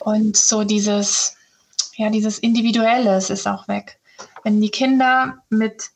[0.00, 1.36] Und so dieses,
[1.96, 4.00] ja, dieses Individuelle ist auch weg.
[4.42, 5.90] Wenn die Kinder mit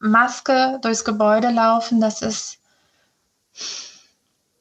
[0.00, 2.58] Maske durchs Gebäude laufen, das ist,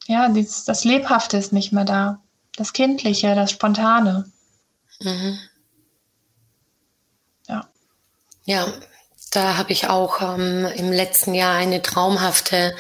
[0.05, 2.21] ja, das, das Lebhafte ist nicht mehr da.
[2.55, 4.31] Das Kindliche, das Spontane.
[4.99, 5.39] Mhm.
[8.45, 8.67] Ja,
[9.31, 12.75] da habe ich auch ähm, im letzten Jahr eine traumhafte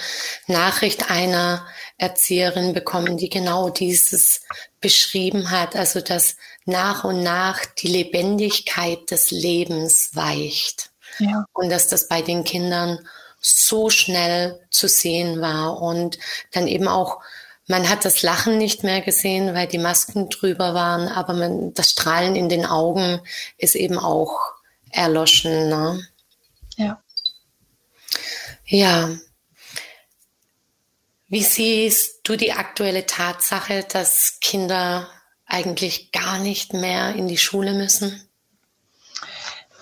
[0.47, 1.65] Nachricht einer
[1.97, 4.41] Erzieherin bekommen, die genau dieses
[4.81, 10.89] beschrieben hat, also dass nach und nach die Lebendigkeit des Lebens weicht.
[11.19, 11.45] Ja.
[11.53, 12.99] Und dass das bei den Kindern
[13.39, 16.19] so schnell zu sehen war und
[16.51, 17.21] dann eben auch
[17.67, 21.91] man hat das Lachen nicht mehr gesehen, weil die Masken drüber waren, aber man, das
[21.91, 23.21] Strahlen in den Augen
[23.57, 24.55] ist eben auch
[24.91, 25.69] erloschen.
[25.69, 26.07] Ne?
[26.77, 27.01] Ja.
[28.65, 29.09] Ja.
[31.27, 35.07] Wie siehst du die aktuelle Tatsache, dass Kinder
[35.45, 38.21] eigentlich gar nicht mehr in die Schule müssen?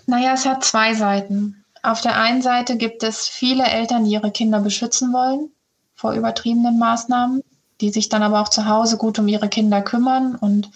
[0.06, 1.66] Naja, es hat zwei Seiten.
[1.82, 5.52] Auf der einen Seite gibt es viele Eltern, die ihre Kinder beschützen wollen
[5.96, 7.44] vor übertriebenen Maßnahmen,
[7.82, 10.72] die sich dann aber auch zu Hause gut um ihre Kinder kümmern und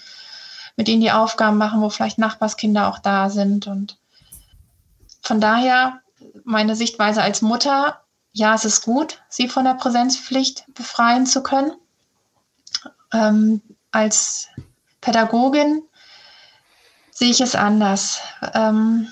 [0.76, 3.98] mit ihnen die Aufgaben machen, wo vielleicht Nachbarskinder auch da sind und
[5.24, 6.02] von daher
[6.44, 8.02] meine Sichtweise als Mutter,
[8.34, 11.72] ja, es ist gut, sie von der Präsenzpflicht befreien zu können.
[13.12, 14.50] Ähm, als
[15.02, 15.84] Pädagogin
[17.12, 18.20] sehe ich es anders,
[18.54, 19.08] ähm,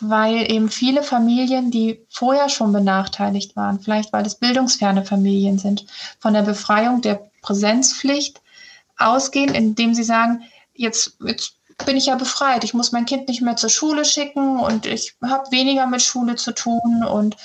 [0.00, 5.84] weil eben viele Familien, die vorher schon benachteiligt waren, vielleicht weil es bildungsferne Familien sind,
[6.20, 8.40] von der Befreiung der Präsenzpflicht
[8.96, 12.64] ausgehen, indem sie sagen, jetzt, jetzt bin ich ja befreit.
[12.64, 16.36] Ich muss mein Kind nicht mehr zur Schule schicken und ich habe weniger mit Schule
[16.36, 17.36] zu tun und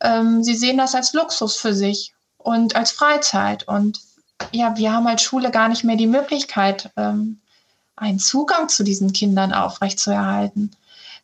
[0.00, 3.68] ähm, sie sehen das als Luxus für sich und als Freizeit.
[3.68, 4.00] Und
[4.52, 7.40] ja, wir haben als Schule gar nicht mehr die Möglichkeit, ähm,
[7.96, 10.74] einen Zugang zu diesen Kindern aufrechtzuerhalten.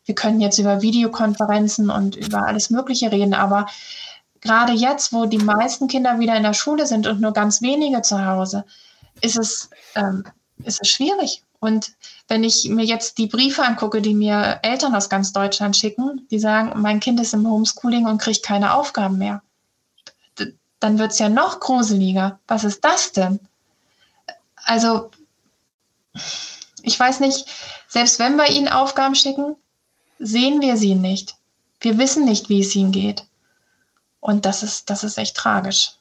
[0.05, 3.67] Wir können jetzt über Videokonferenzen und über alles Mögliche reden, aber
[4.39, 8.01] gerade jetzt, wo die meisten Kinder wieder in der Schule sind und nur ganz wenige
[8.01, 8.65] zu Hause,
[9.21, 10.23] ist es, ähm,
[10.63, 11.43] ist es schwierig.
[11.61, 11.93] Und
[12.27, 16.39] wenn ich mir jetzt die Briefe angucke, die mir Eltern aus ganz Deutschland schicken, die
[16.39, 19.43] sagen, mein Kind ist im Homeschooling und kriegt keine Aufgaben mehr.
[20.79, 22.39] dann wird es ja noch gruseliger.
[22.47, 23.39] Was ist das denn?
[24.55, 25.11] Also,
[26.81, 27.45] ich weiß nicht,
[27.87, 29.55] selbst wenn wir ihnen Aufgaben schicken,
[30.17, 31.35] sehen wir sie nicht.
[31.79, 33.27] Wir wissen nicht, wie es ihnen geht.
[34.19, 35.91] Und das ist, das ist echt tragisch.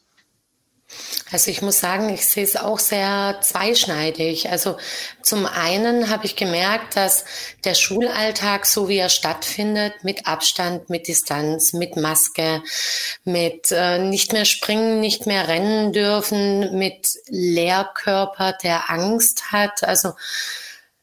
[1.32, 4.50] Also ich muss sagen, ich sehe es auch sehr zweischneidig.
[4.50, 4.76] Also
[5.22, 7.24] zum einen habe ich gemerkt, dass
[7.64, 12.62] der Schulalltag, so wie er stattfindet, mit Abstand, mit Distanz, mit Maske,
[13.24, 19.84] mit äh, nicht mehr springen, nicht mehr rennen dürfen, mit Lehrkörper, der Angst hat.
[19.84, 20.14] Also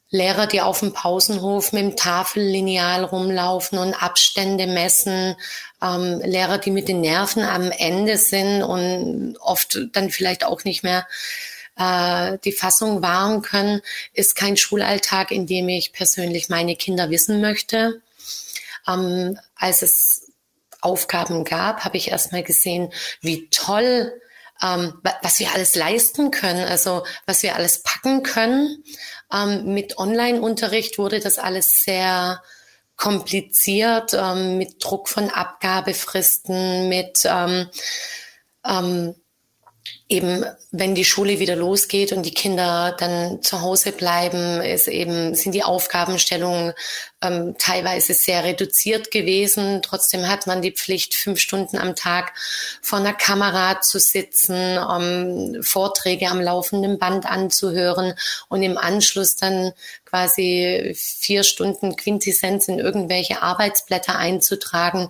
[0.10, 5.36] Lehrer, die auf dem Pausenhof mit dem Tafellineal rumlaufen und Abstände messen,
[5.82, 10.84] ähm, Lehrer, die mit den Nerven am Ende sind und oft dann vielleicht auch nicht
[10.84, 11.06] mehr
[11.78, 13.82] äh, die Fassung wahren können,
[14.14, 18.02] ist kein Schulalltag, in dem ich persönlich meine Kinder wissen möchte.
[18.88, 20.32] Ähm, als es
[20.80, 24.14] Aufgaben gab, habe ich erstmal gesehen, wie toll
[24.62, 28.84] ähm, was wir alles leisten können, also was wir alles packen können.
[29.32, 32.42] Ähm, mit Online-Unterricht wurde das alles sehr
[32.96, 37.70] kompliziert, ähm, mit Druck von Abgabefristen, mit ähm,
[38.66, 39.16] ähm,
[40.10, 45.36] eben, wenn die Schule wieder losgeht und die Kinder dann zu Hause bleiben, ist eben,
[45.36, 46.74] sind die Aufgabenstellungen
[47.22, 49.82] ähm, teilweise sehr reduziert gewesen.
[49.82, 52.34] Trotzdem hat man die Pflicht, fünf Stunden am Tag
[52.82, 58.14] vor einer Kamera zu sitzen, ähm, Vorträge am laufenden Band anzuhören
[58.48, 59.74] und im Anschluss dann
[60.06, 65.10] quasi vier Stunden Quintessenz in irgendwelche Arbeitsblätter einzutragen.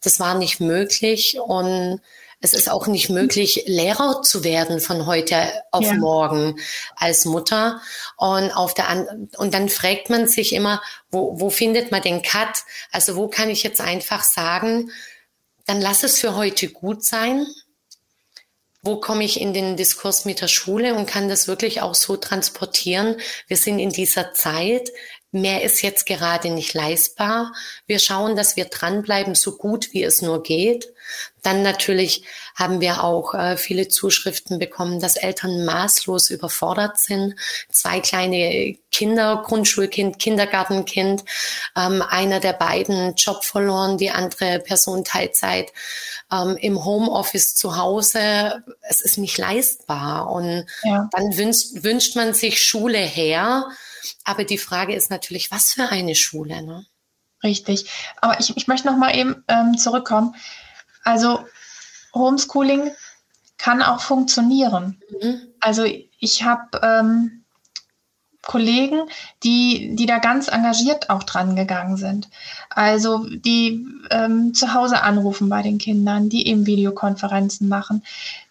[0.00, 2.00] Das war nicht möglich und
[2.42, 5.36] es ist auch nicht möglich, Lehrer zu werden von heute
[5.70, 5.94] auf ja.
[5.94, 6.56] morgen
[6.96, 7.80] als Mutter.
[8.16, 12.20] Und auf der An und dann fragt man sich immer, wo, wo findet man den
[12.20, 12.64] Cut?
[12.90, 14.90] Also wo kann ich jetzt einfach sagen,
[15.66, 17.46] dann lass es für heute gut sein.
[18.82, 22.16] Wo komme ich in den Diskurs mit der Schule und kann das wirklich auch so
[22.16, 23.16] transportieren?
[23.46, 24.90] Wir sind in dieser Zeit,
[25.34, 27.54] Mehr ist jetzt gerade nicht leistbar.
[27.86, 30.92] Wir schauen, dass wir dranbleiben, so gut wie es nur geht.
[31.42, 32.24] Dann natürlich
[32.54, 37.34] haben wir auch äh, viele Zuschriften bekommen, dass Eltern maßlos überfordert sind.
[37.70, 41.24] Zwei kleine Kinder, Grundschulkind, Kindergartenkind,
[41.76, 45.72] ähm, einer der beiden Job verloren, die andere Person Teilzeit
[46.32, 48.62] ähm, im Homeoffice zu Hause.
[48.82, 50.30] Es ist nicht leistbar.
[50.30, 51.08] Und ja.
[51.12, 53.66] dann wünscht, wünscht man sich Schule her
[54.24, 56.62] aber die Frage ist natürlich, was für eine Schule?
[56.62, 56.86] Ne?
[57.42, 57.90] Richtig.
[58.20, 60.34] Aber ich, ich möchte noch mal eben ähm, zurückkommen.
[61.04, 61.44] Also
[62.14, 62.92] Homeschooling
[63.58, 65.00] kann auch funktionieren.
[65.22, 65.40] Mhm.
[65.60, 65.84] Also
[66.18, 67.42] ich habe ähm,
[68.42, 69.02] Kollegen,
[69.44, 72.28] die, die da ganz engagiert auch dran gegangen sind.
[72.70, 78.02] Also die ähm, zu Hause anrufen bei den Kindern, die eben Videokonferenzen machen,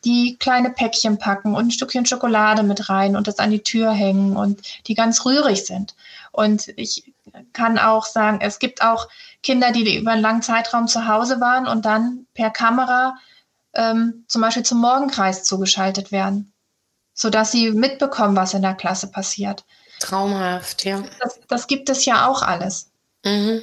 [0.06, 3.92] die kleine Päckchen packen und ein Stückchen Schokolade mit rein und das an die Tür
[3.92, 5.94] hängen und die ganz rührig sind.
[6.32, 7.12] Und ich
[7.52, 9.10] kann auch sagen, es gibt auch
[9.44, 13.16] Kinder, die über einen langen Zeitraum zu Hause waren und dann per Kamera
[13.74, 16.54] ähm, zum Beispiel zum Morgenkreis zugeschaltet werden,
[17.14, 19.66] sodass sie mitbekommen, was in der Klasse passiert.
[20.00, 21.04] Traumhaft, ja.
[21.20, 22.92] Das, das gibt es ja auch alles.
[23.24, 23.62] Mhm.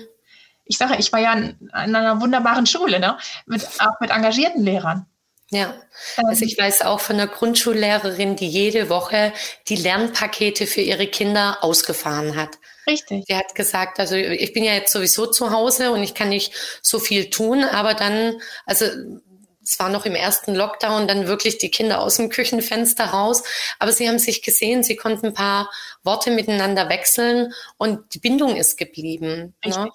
[0.65, 3.17] Ich sage, ich war ja in, einer wunderbaren Schule, ne?
[3.47, 5.07] mit, auch mit engagierten Lehrern.
[5.51, 5.75] Ja,
[6.19, 9.33] also ich weiß auch von einer Grundschullehrerin, die jede Woche
[9.69, 12.59] die Lernpakete für ihre Kinder ausgefahren hat.
[12.87, 13.25] Richtig.
[13.27, 16.53] Sie hat gesagt, also ich bin ja jetzt sowieso zu Hause und ich kann nicht
[16.83, 18.85] so viel tun, aber dann, also
[19.63, 23.43] es war noch im ersten Lockdown, dann wirklich die Kinder aus dem Küchenfenster raus.
[23.79, 25.71] Aber sie haben sich gesehen, sie konnten ein paar
[26.03, 29.55] Worte miteinander wechseln und die Bindung ist geblieben.
[29.65, 29.91] Ne?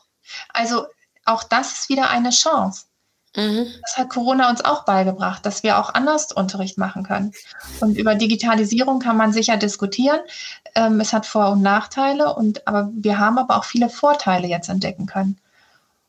[0.49, 0.85] Also
[1.25, 2.85] auch das ist wieder eine Chance.
[3.35, 3.67] Mhm.
[3.81, 7.33] Das hat Corona uns auch beigebracht, dass wir auch anders Unterricht machen können.
[7.79, 10.19] Und über Digitalisierung kann man sicher diskutieren.
[10.75, 14.69] Ähm, es hat Vor- und Nachteile, und, aber wir haben aber auch viele Vorteile jetzt
[14.69, 15.39] entdecken können.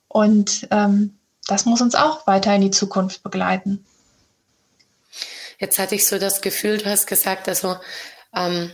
[0.09, 3.85] Und ähm, das muss uns auch weiter in die Zukunft begleiten.
[5.59, 7.77] Jetzt hatte ich so das Gefühl, du hast gesagt, also
[8.35, 8.71] ähm,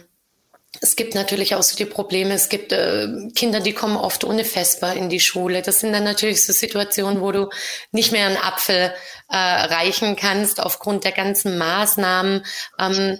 [0.81, 2.33] es gibt natürlich auch so die Probleme.
[2.33, 5.63] Es gibt äh, Kinder, die kommen oft ohne Vesper in die Schule.
[5.63, 7.49] Das sind dann natürlich so Situationen, wo du
[7.91, 8.93] nicht mehr einen Apfel
[9.29, 12.45] äh, reichen kannst aufgrund der ganzen Maßnahmen.
[12.79, 13.19] Ähm,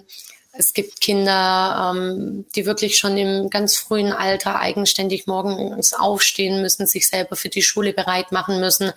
[0.53, 6.87] es gibt Kinder, ähm, die wirklich schon im ganz frühen Alter eigenständig morgens aufstehen müssen,
[6.87, 8.91] sich selber für die Schule bereit machen müssen,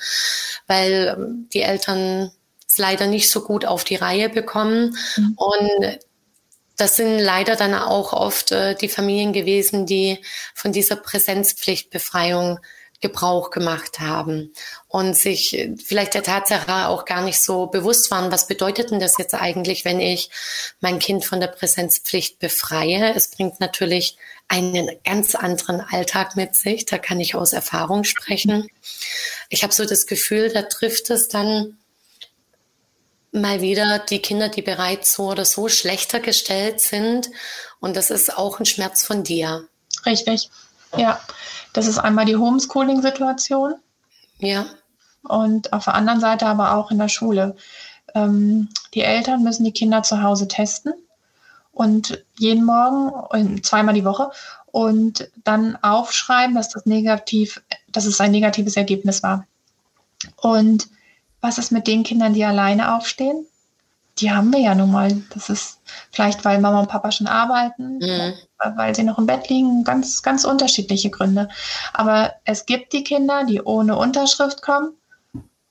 [0.67, 2.31] weil ähm, die Eltern
[2.67, 4.97] es leider nicht so gut auf die Reihe bekommen.
[5.17, 5.37] Mhm.
[5.37, 5.99] Und
[6.77, 10.19] das sind leider dann auch oft äh, die Familien gewesen, die
[10.55, 12.59] von dieser Präsenzpflichtbefreiung
[13.05, 14.55] Gebrauch gemacht haben
[14.89, 19.19] und sich vielleicht der Tatsache auch gar nicht so bewusst waren, was bedeutet denn das
[19.19, 20.31] jetzt eigentlich, wenn ich
[20.81, 23.13] mein Kind von der Präsenzpflicht befreie.
[23.15, 24.17] Es bringt natürlich
[24.49, 28.69] einen ganz anderen Alltag mit sich, da kann ich aus Erfahrung sprechen.
[29.51, 31.77] Ich habe so das Gefühl, da trifft es dann
[33.35, 37.31] mal wieder die Kinder, die bereits so oder so schlechter gestellt sind.
[37.81, 39.67] Und das ist auch ein Schmerz von dir.
[40.07, 40.51] Richtig.
[40.97, 41.21] Ja.
[41.73, 43.75] Das ist einmal die Homeschooling-Situation.
[44.39, 44.67] Ja.
[45.23, 47.57] Und auf der anderen Seite aber auch in der Schule.
[48.15, 50.95] Ähm, die Eltern müssen die Kinder zu Hause testen
[51.73, 54.31] und jeden Morgen, zweimal die Woche
[54.67, 59.47] und dann aufschreiben, dass das negativ, dass es ein negatives Ergebnis war.
[60.37, 60.89] Und
[61.45, 63.47] was ist mit den Kindern, die alleine aufstehen?
[64.19, 65.23] Die haben wir ja nun mal.
[65.35, 65.79] Das ist
[66.11, 68.33] vielleicht, weil Mama und Papa schon arbeiten, mhm.
[68.77, 71.51] weil sie noch im Bett liegen, ganz, ganz unterschiedliche Gründe.
[71.93, 74.95] Aber es gibt die Kinder, die ohne Unterschrift kommen.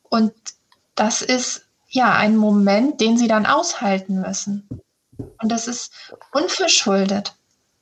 [0.10, 0.34] Und
[0.94, 4.68] das ist ja ein Moment, den sie dann aushalten müssen.
[5.42, 5.92] Und das ist
[6.34, 7.34] unverschuldet.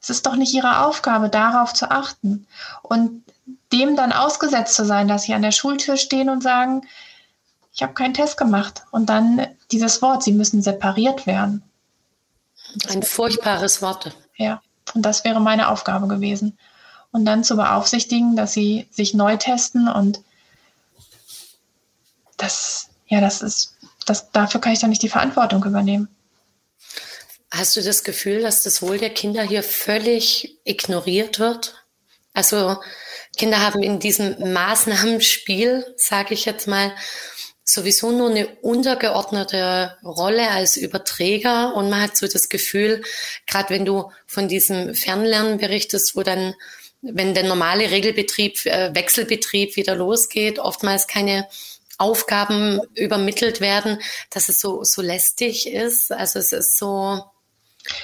[0.01, 2.47] Es ist doch nicht ihre Aufgabe, darauf zu achten.
[2.83, 3.23] Und
[3.73, 6.83] dem dann ausgesetzt zu sein, dass sie an der Schultür stehen und sagen,
[7.73, 8.83] ich habe keinen Test gemacht.
[8.91, 11.63] Und dann dieses Wort, sie müssen separiert werden.
[12.89, 14.15] Ein furchtbares Wort.
[14.35, 14.61] Ja,
[14.93, 16.57] und das wäre meine Aufgabe gewesen.
[17.11, 20.21] Und dann zu beaufsichtigen, dass sie sich neu testen und
[22.37, 26.07] das, ja, das ist, das, dafür kann ich dann nicht die Verantwortung übernehmen.
[27.51, 31.85] Hast du das Gefühl, dass das Wohl der Kinder hier völlig ignoriert wird?
[32.33, 32.77] Also
[33.35, 36.93] Kinder haben in diesem Maßnahmenspiel, sage ich jetzt mal,
[37.63, 43.03] sowieso nur eine untergeordnete Rolle als Überträger und man hat so das Gefühl,
[43.47, 46.55] gerade wenn du von diesem Fernlernen berichtest, wo dann,
[47.01, 51.47] wenn der normale Regelbetrieb, äh, Wechselbetrieb wieder losgeht, oftmals keine
[51.97, 56.11] Aufgaben übermittelt werden, dass es so, so lästig ist.
[56.11, 57.23] Also es ist so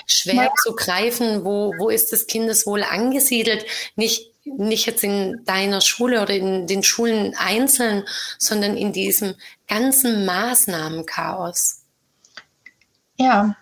[0.06, 0.54] schwer ja.
[0.64, 3.66] zu greifen, wo, wo ist das Kindeswohl angesiedelt.
[3.96, 4.27] Nicht
[4.58, 8.04] nicht jetzt in deiner Schule oder in den Schulen einzeln,
[8.38, 9.36] sondern in diesem
[9.68, 11.82] ganzen Maßnahmenchaos.
[13.18, 13.56] Ja,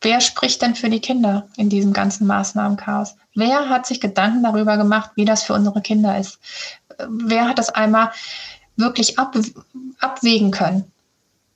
[0.00, 3.16] wer spricht denn für die Kinder in diesem ganzen Maßnahmenchaos?
[3.34, 6.38] Wer hat sich Gedanken darüber gemacht, wie das für unsere Kinder ist?
[7.08, 8.12] Wer hat das einmal
[8.76, 9.36] wirklich ab,
[9.98, 10.90] abwägen können?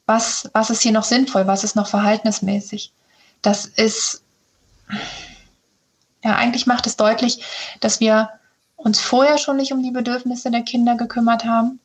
[0.06, 1.46] Was, was ist hier noch sinnvoll?
[1.46, 2.92] Was ist noch verhaltensmäßig?
[3.42, 4.22] Das ist,
[6.22, 7.42] ja, eigentlich macht es deutlich,
[7.80, 8.30] dass wir
[8.76, 11.80] uns vorher schon nicht um die Bedürfnisse der Kinder gekümmert haben.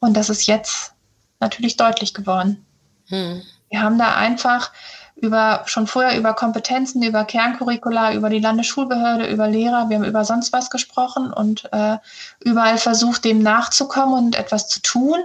[0.00, 0.92] Und das ist jetzt
[1.40, 2.64] natürlich deutlich geworden.
[3.08, 3.42] Hm.
[3.70, 4.70] Wir haben da einfach
[5.16, 10.24] über, schon vorher über Kompetenzen, über Kerncurricula, über die Landesschulbehörde, über Lehrer, wir haben über
[10.24, 11.96] sonst was gesprochen und äh,
[12.40, 15.18] überall versucht, dem nachzukommen und etwas zu tun.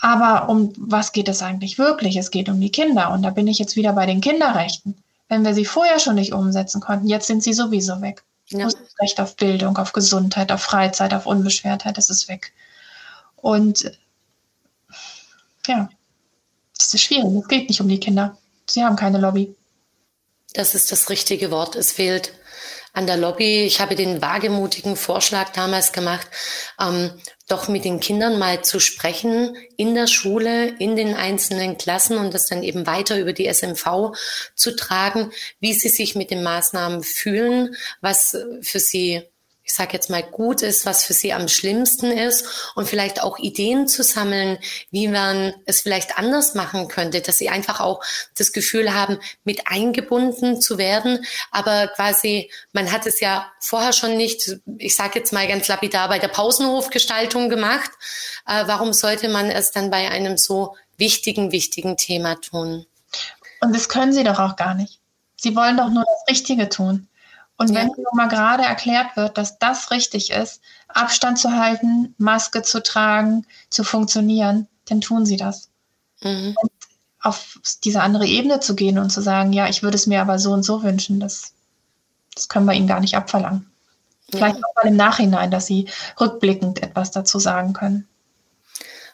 [0.00, 2.16] Aber um was geht es eigentlich wirklich?
[2.16, 3.10] Es geht um die Kinder.
[3.10, 4.96] Und da bin ich jetzt wieder bei den Kinderrechten.
[5.28, 8.22] Wenn wir sie vorher schon nicht umsetzen konnten, jetzt sind sie sowieso weg.
[8.58, 8.66] Ja.
[8.66, 12.52] Das Recht auf Bildung, auf Gesundheit, auf Freizeit, auf Unbeschwertheit, das ist weg.
[13.36, 13.90] Und
[15.66, 15.88] ja,
[16.78, 17.24] das ist schwierig.
[17.42, 18.36] Es geht nicht um die Kinder.
[18.68, 19.54] Sie haben keine Lobby.
[20.52, 21.74] Das ist das richtige Wort.
[21.74, 22.32] Es fehlt
[22.94, 23.64] an der Lobby.
[23.64, 26.26] Ich habe den wagemutigen Vorschlag damals gemacht,
[26.80, 27.10] ähm,
[27.48, 32.32] doch mit den Kindern mal zu sprechen in der Schule, in den einzelnen Klassen und
[32.32, 34.16] das dann eben weiter über die SMV
[34.54, 35.30] zu tragen,
[35.60, 39.22] wie sie sich mit den Maßnahmen fühlen, was für sie
[39.64, 43.38] ich sage jetzt mal, gut ist, was für sie am schlimmsten ist und vielleicht auch
[43.38, 44.58] Ideen zu sammeln,
[44.90, 48.04] wie man es vielleicht anders machen könnte, dass sie einfach auch
[48.36, 51.24] das Gefühl haben, mit eingebunden zu werden.
[51.50, 56.08] Aber quasi, man hat es ja vorher schon nicht, ich sage jetzt mal ganz lapidar,
[56.08, 57.90] bei der Pausenhofgestaltung gemacht.
[58.46, 62.84] Äh, warum sollte man es dann bei einem so wichtigen, wichtigen Thema tun?
[63.60, 65.00] Und das können sie doch auch gar nicht.
[65.36, 67.08] Sie wollen doch nur das Richtige tun.
[67.56, 67.76] Und ja.
[67.76, 72.82] wenn nun mal gerade erklärt wird, dass das richtig ist, Abstand zu halten, Maske zu
[72.82, 75.70] tragen, zu funktionieren, dann tun sie das.
[76.20, 76.56] Mhm.
[76.60, 76.72] Und
[77.20, 80.38] auf diese andere Ebene zu gehen und zu sagen, ja, ich würde es mir aber
[80.38, 81.52] so und so wünschen, das,
[82.34, 83.70] das können wir ihnen gar nicht abverlangen.
[84.30, 84.38] Ja.
[84.38, 85.88] Vielleicht auch mal im Nachhinein, dass sie
[86.20, 88.08] rückblickend etwas dazu sagen können.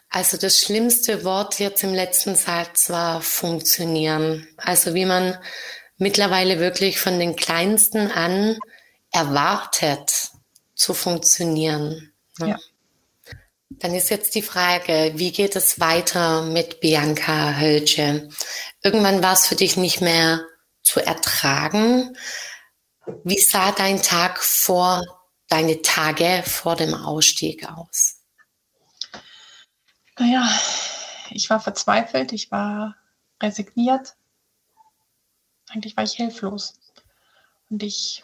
[0.09, 4.45] Also das schlimmste Wort jetzt im letzten Satz war funktionieren.
[4.57, 5.37] Also wie man
[6.01, 8.57] mittlerweile wirklich von den Kleinsten an
[9.11, 10.31] erwartet
[10.73, 12.11] zu funktionieren.
[12.39, 12.49] Ne?
[12.49, 12.59] Ja.
[13.69, 18.29] Dann ist jetzt die Frage, wie geht es weiter mit Bianca Hölsche?
[18.83, 20.41] Irgendwann war es für dich nicht mehr
[20.81, 22.17] zu ertragen.
[23.23, 25.03] Wie sah dein Tag vor
[25.49, 28.21] deine Tage vor dem Ausstieg aus?
[30.17, 30.49] Naja,
[31.29, 32.95] ich war verzweifelt, ich war
[33.41, 34.15] resigniert.
[35.73, 36.73] Eigentlich war ich hilflos.
[37.69, 38.23] Und ich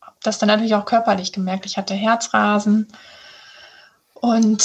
[0.00, 1.66] habe das dann natürlich auch körperlich gemerkt.
[1.66, 2.88] Ich hatte Herzrasen
[4.14, 4.62] und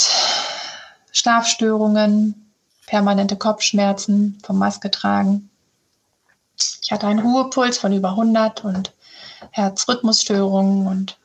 [1.11, 2.53] Schlafstörungen,
[2.85, 5.49] permanente Kopfschmerzen vom Maske tragen.
[6.81, 8.93] Ich hatte einen Ruhepuls von über 100 und
[9.51, 11.17] Herzrhythmusstörungen und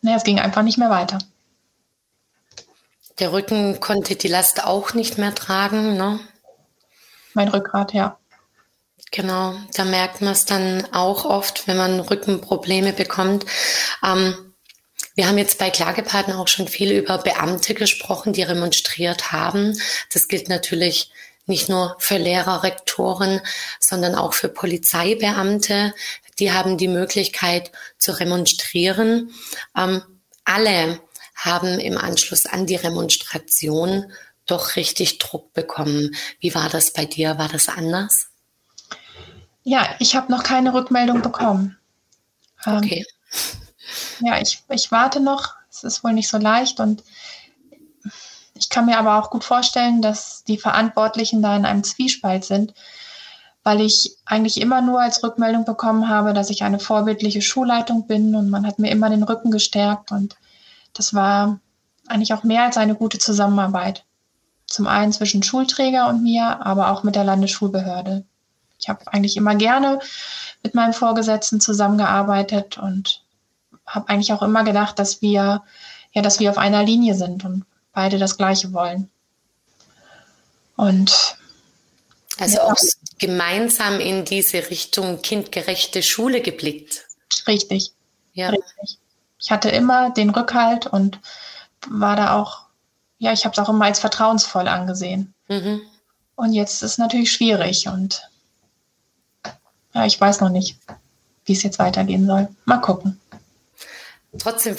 [0.00, 1.18] naja, es ging einfach nicht mehr weiter.
[3.18, 6.20] Der Rücken konnte die Last auch nicht mehr tragen, ne?
[7.34, 8.18] Mein Rückgrat, ja.
[9.10, 13.44] Genau, da merkt man es dann auch oft, wenn man Rückenprobleme bekommt.
[14.04, 14.54] Ähm,
[15.14, 19.78] wir haben jetzt bei Klagepartner auch schon viel über Beamte gesprochen, die remonstriert haben.
[20.12, 21.12] Das gilt natürlich
[21.46, 23.40] nicht nur für Lehrer, Rektoren,
[23.78, 25.94] sondern auch für Polizeibeamte.
[26.38, 29.30] Die haben die Möglichkeit zu remonstrieren.
[29.76, 30.02] Ähm,
[30.44, 31.00] alle
[31.34, 34.12] haben im Anschluss an die Remonstration
[34.46, 36.14] doch richtig Druck bekommen.
[36.40, 37.38] Wie war das bei dir?
[37.38, 38.28] War das anders?
[39.62, 41.78] Ja, ich habe noch keine Rückmeldung bekommen.
[42.66, 43.06] Ähm, okay.
[44.20, 45.54] Ja, ich, ich warte noch.
[45.70, 47.02] Es ist wohl nicht so leicht und
[48.54, 52.72] ich kann mir aber auch gut vorstellen, dass die Verantwortlichen da in einem Zwiespalt sind,
[53.64, 58.34] weil ich eigentlich immer nur als Rückmeldung bekommen habe, dass ich eine vorbildliche Schulleitung bin
[58.36, 60.36] und man hat mir immer den Rücken gestärkt und
[60.92, 61.58] das war
[62.06, 64.03] eigentlich auch mehr als eine gute Zusammenarbeit.
[64.74, 68.24] Zum einen zwischen Schulträger und mir, aber auch mit der Landesschulbehörde.
[68.78, 70.00] Ich habe eigentlich immer gerne
[70.62, 73.22] mit meinem Vorgesetzten zusammengearbeitet und
[73.86, 75.62] habe eigentlich auch immer gedacht, dass wir
[76.12, 79.10] ja, dass wir auf einer Linie sind und beide das Gleiche wollen.
[80.76, 81.36] Und
[82.38, 82.64] also ja.
[82.64, 82.76] auch
[83.18, 87.06] gemeinsam in diese Richtung kindgerechte Schule geblickt.
[87.46, 87.92] Richtig.
[88.32, 88.50] Ja.
[88.50, 88.98] Richtig
[89.44, 91.20] ich hatte immer den Rückhalt und
[91.88, 92.63] war da auch,
[93.18, 95.34] ja, ich habe es auch immer als vertrauensvoll angesehen.
[95.48, 95.82] Mhm.
[96.36, 98.28] Und jetzt ist es natürlich schwierig und
[99.94, 100.76] ja, ich weiß noch nicht,
[101.44, 102.48] wie es jetzt weitergehen soll.
[102.64, 103.20] Mal gucken.
[104.38, 104.76] Trotzdem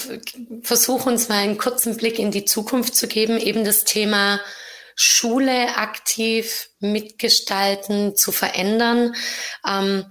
[0.63, 4.41] versuch uns mal einen kurzen Blick in die Zukunft zu geben, eben das Thema
[4.95, 9.15] Schule aktiv mitgestalten, zu verändern.
[9.65, 10.05] Ähm,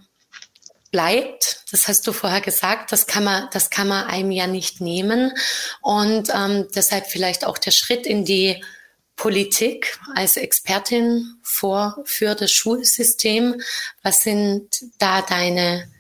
[0.95, 1.65] bleibt.
[1.73, 2.93] Das hast du vorher gesagt.
[2.93, 5.33] Das kann man, das kann man einem ja nicht nehmen.
[5.81, 8.65] Und ähm, deshalb vielleicht auch der Schritt in die
[9.17, 13.61] Politik als Expertin vor, für das Schulsystem.
[14.05, 14.69] Was sind
[14.99, 15.91] da deine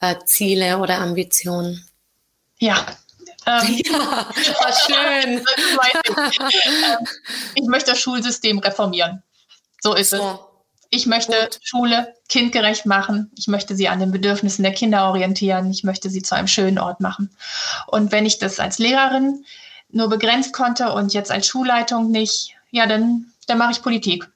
[0.00, 1.84] äh, Ziele oder Ambitionen?
[2.60, 2.86] Ja,
[3.46, 5.44] ähm, ja, war schön.
[6.38, 7.06] Ähm,
[7.56, 9.24] ich möchte das Schulsystem reformieren.
[9.80, 10.16] So ist so.
[10.16, 10.45] es.
[10.90, 11.58] Ich möchte Gut.
[11.62, 13.30] Schule kindgerecht machen.
[13.36, 15.70] Ich möchte sie an den Bedürfnissen der Kinder orientieren.
[15.70, 17.30] Ich möchte sie zu einem schönen Ort machen.
[17.86, 19.44] Und wenn ich das als Lehrerin
[19.90, 24.28] nur begrenzt konnte und jetzt als Schulleitung nicht, ja, dann, dann mache ich Politik.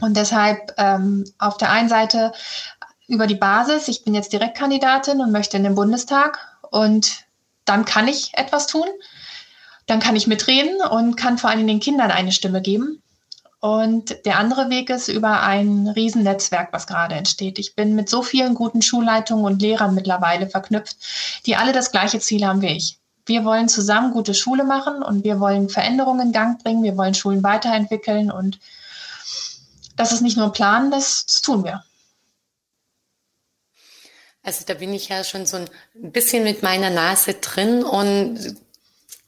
[0.00, 2.32] Und deshalb ähm, auf der einen Seite
[3.06, 6.38] über die Basis, ich bin jetzt Direktkandidatin und möchte in den Bundestag
[6.70, 7.24] und
[7.64, 8.86] dann kann ich etwas tun.
[9.86, 13.02] Dann kann ich mitreden und kann vor allem den Kindern eine Stimme geben.
[13.64, 17.58] Und der andere Weg ist über ein Riesennetzwerk, was gerade entsteht.
[17.58, 20.98] Ich bin mit so vielen guten Schulleitungen und Lehrern mittlerweile verknüpft,
[21.46, 22.98] die alle das gleiche Ziel haben wie ich.
[23.24, 26.82] Wir wollen zusammen gute Schule machen und wir wollen Veränderungen in Gang bringen.
[26.82, 28.58] Wir wollen Schulen weiterentwickeln und
[29.96, 31.82] das ist nicht nur ein Plan, das, das tun wir.
[34.42, 38.58] Also da bin ich ja schon so ein bisschen mit meiner Nase drin und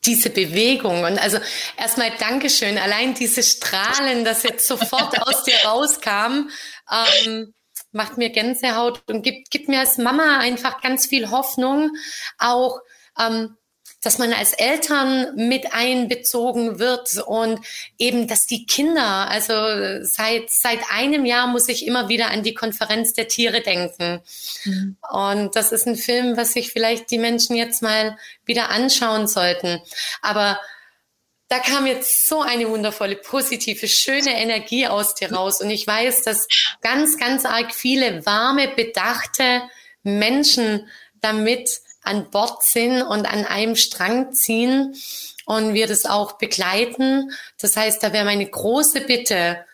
[0.07, 1.05] diese Bewegung.
[1.05, 1.39] Und also
[1.77, 2.79] erstmal Dankeschön.
[2.79, 6.49] Allein diese Strahlen, das jetzt sofort aus dir rauskam,
[6.91, 7.55] ähm,
[7.93, 11.91] macht mir Gänsehaut und gibt, gibt mir als Mama einfach ganz viel Hoffnung,
[12.39, 12.81] auch
[13.19, 13.57] ähm,
[14.03, 17.61] dass man als Eltern mit einbezogen wird und
[17.99, 19.55] eben, dass die Kinder, also
[20.05, 24.23] seit, seit einem Jahr muss ich immer wieder an die Konferenz der Tiere denken.
[24.65, 24.97] Mhm.
[25.11, 29.81] Und das ist ein Film, was sich vielleicht die Menschen jetzt mal wieder anschauen sollten.
[30.23, 30.61] Aber
[31.49, 35.61] da kam jetzt so eine wundervolle, positive, schöne Energie aus dir raus.
[35.61, 36.49] Und ich weiß, dass
[36.81, 39.63] ganz, ganz arg viele warme, bedachte
[40.03, 40.89] Menschen
[41.21, 44.95] damit an Bord sind und an einem Strang ziehen
[45.45, 47.33] und wir das auch begleiten.
[47.61, 49.65] Das heißt, da wäre meine große Bitte,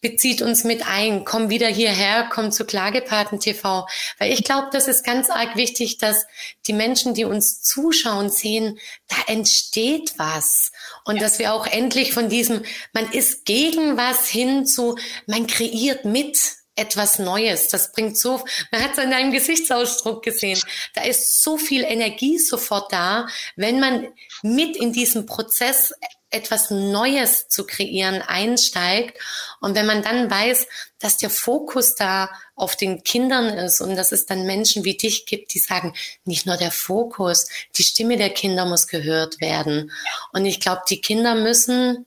[0.00, 3.86] bezieht uns mit ein, komm wieder hierher, komm zu Klagepaten TV,
[4.18, 6.26] weil ich glaube, das ist ganz arg wichtig, dass
[6.66, 10.72] die Menschen, die uns zuschauen, sehen, da entsteht was
[11.04, 11.22] und ja.
[11.22, 14.96] dass wir auch endlich von diesem, man ist gegen was hin zu,
[15.26, 17.68] man kreiert mit etwas Neues.
[17.68, 20.60] Das bringt so, man hat es an deinem Gesichtsausdruck gesehen.
[20.94, 24.08] Da ist so viel Energie sofort da, wenn man
[24.42, 25.92] mit in diesem Prozess
[26.30, 29.18] etwas Neues zu kreieren einsteigt.
[29.60, 30.66] Und wenn man dann weiß,
[30.98, 35.26] dass der Fokus da auf den Kindern ist und dass es dann Menschen wie dich
[35.26, 39.90] gibt, die sagen, nicht nur der Fokus, die Stimme der Kinder muss gehört werden.
[40.32, 42.06] Und ich glaube, die Kinder müssen,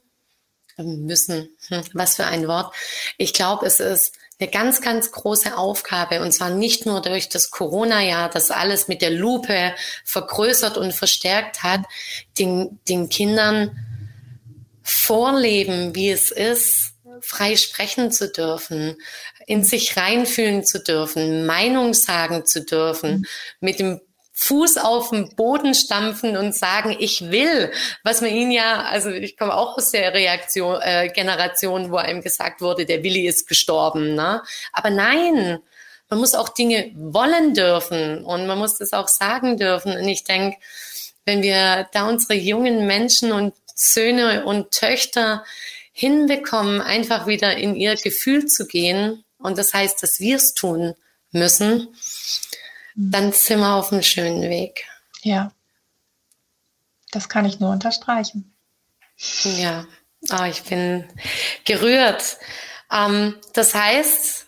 [0.77, 2.73] müssen, hm, was für ein Wort.
[3.17, 4.13] Ich glaube, es ist
[4.43, 6.21] eine ganz, ganz große Aufgabe.
[6.21, 9.73] Und zwar nicht nur durch das Corona-Jahr, das alles mit der Lupe
[10.03, 11.81] vergrößert und verstärkt hat,
[12.37, 13.71] den, den Kindern
[14.81, 18.97] vorleben, wie es ist, frei sprechen zu dürfen,
[19.47, 23.25] in sich reinfühlen zu dürfen, Meinung sagen zu dürfen,
[23.61, 24.01] mit dem
[24.43, 27.71] Fuß auf den Boden stampfen und sagen, ich will,
[28.03, 32.21] was man ihnen ja, also ich komme auch aus der Reaktion, äh, Generation, wo einem
[32.21, 34.41] gesagt wurde, der Willi ist gestorben, ne?
[34.73, 35.59] Aber nein,
[36.09, 39.95] man muss auch Dinge wollen dürfen und man muss das auch sagen dürfen.
[39.95, 40.57] Und ich denke,
[41.25, 45.45] wenn wir da unsere jungen Menschen und Söhne und Töchter
[45.93, 50.95] hinbekommen, einfach wieder in ihr Gefühl zu gehen, und das heißt, dass wir es tun
[51.31, 51.95] müssen,
[52.95, 54.85] dann sind wir auf einem schönen Weg.
[55.21, 55.51] Ja,
[57.11, 58.53] das kann ich nur unterstreichen.
[59.43, 59.85] Ja,
[60.31, 61.07] oh, ich bin
[61.65, 62.37] gerührt.
[62.91, 64.47] Ähm, das heißt,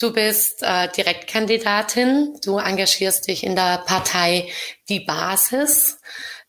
[0.00, 4.50] du bist äh, Direktkandidatin, du engagierst dich in der Partei
[4.88, 5.98] Die Basis.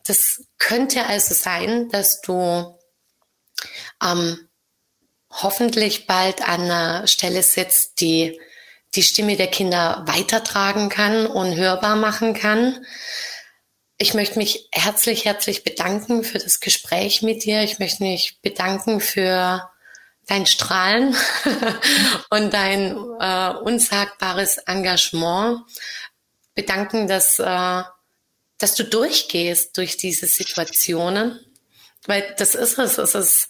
[0.06, 2.78] Das könnte also sein, dass du
[4.02, 4.48] ähm,
[5.30, 8.40] hoffentlich bald an einer Stelle sitzt, die
[8.94, 12.84] die Stimme der Kinder weitertragen kann und hörbar machen kann.
[13.98, 17.62] Ich möchte mich herzlich, herzlich bedanken für das Gespräch mit dir.
[17.62, 19.68] Ich möchte mich bedanken für
[20.26, 21.16] dein Strahlen
[22.30, 25.62] und dein äh, unsagbares Engagement.
[26.54, 27.82] Bedanken, dass äh,
[28.58, 31.40] dass du durchgehst durch diese Situationen.
[32.08, 32.96] Weil das ist es.
[32.96, 33.48] Es ist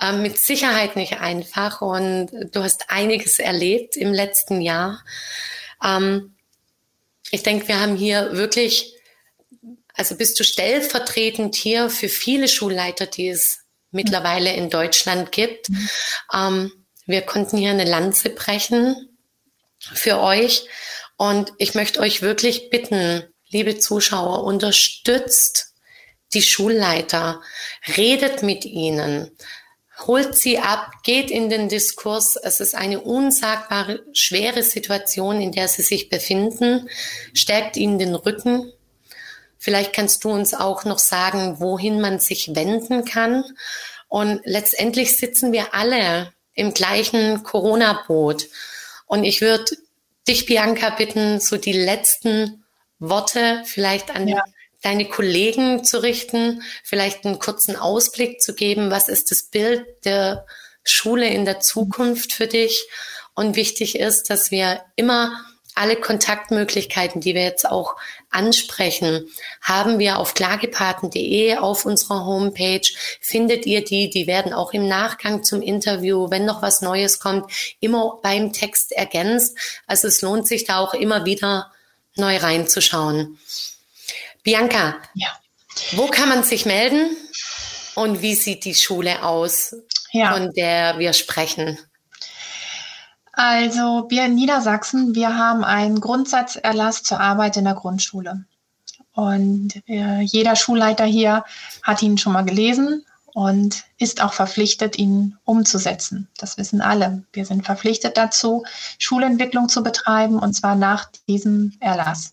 [0.00, 5.04] äh, mit Sicherheit nicht einfach und du hast einiges erlebt im letzten Jahr.
[5.84, 6.34] Ähm,
[7.30, 8.94] ich denke, wir haben hier wirklich,
[9.92, 13.58] also bist du stellvertretend hier für viele Schulleiter, die es
[13.90, 15.68] mittlerweile in Deutschland gibt.
[15.68, 15.88] Mhm.
[16.32, 16.72] Ähm,
[17.04, 19.18] wir konnten hier eine Lanze brechen
[19.80, 20.66] für euch
[21.18, 25.74] und ich möchte euch wirklich bitten, liebe Zuschauer, unterstützt
[26.34, 27.40] die Schulleiter,
[27.96, 29.30] redet mit ihnen,
[30.06, 32.36] holt sie ab, geht in den Diskurs.
[32.36, 36.88] Es ist eine unsagbare, schwere Situation, in der sie sich befinden,
[37.34, 38.72] stärkt ihnen den Rücken.
[39.58, 43.44] Vielleicht kannst du uns auch noch sagen, wohin man sich wenden kann.
[44.06, 48.48] Und letztendlich sitzen wir alle im gleichen Corona-Boot.
[49.06, 49.64] Und ich würde
[50.28, 52.64] dich, Bianca, bitten, so die letzten
[53.00, 54.44] Worte vielleicht an ja.
[54.82, 60.46] Deine Kollegen zu richten, vielleicht einen kurzen Ausblick zu geben, was ist das Bild der
[60.84, 62.88] Schule in der Zukunft für dich?
[63.34, 65.44] Und wichtig ist, dass wir immer
[65.78, 67.94] alle Kontaktmöglichkeiten, die wir jetzt auch
[68.30, 69.28] ansprechen,
[69.60, 72.86] haben wir auf klagepaten.de auf unserer Homepage.
[73.20, 74.10] Findet ihr die?
[74.10, 78.90] Die werden auch im Nachgang zum Interview, wenn noch was Neues kommt, immer beim Text
[78.90, 79.56] ergänzt.
[79.86, 81.70] Also es lohnt sich da auch immer wieder
[82.16, 83.38] neu reinzuschauen.
[84.48, 85.28] Bianca, ja.
[85.92, 87.14] wo kann man sich melden
[87.96, 89.76] und wie sieht die Schule aus,
[90.10, 90.32] ja.
[90.32, 91.78] von der wir sprechen?
[93.34, 98.46] Also wir in Niedersachsen, wir haben einen Grundsatzerlass zur Arbeit in der Grundschule.
[99.12, 101.44] Und äh, jeder Schulleiter hier
[101.82, 106.26] hat ihn schon mal gelesen und ist auch verpflichtet, ihn umzusetzen.
[106.38, 107.22] Das wissen alle.
[107.34, 108.64] Wir sind verpflichtet dazu,
[108.98, 112.32] Schulentwicklung zu betreiben und zwar nach diesem Erlass.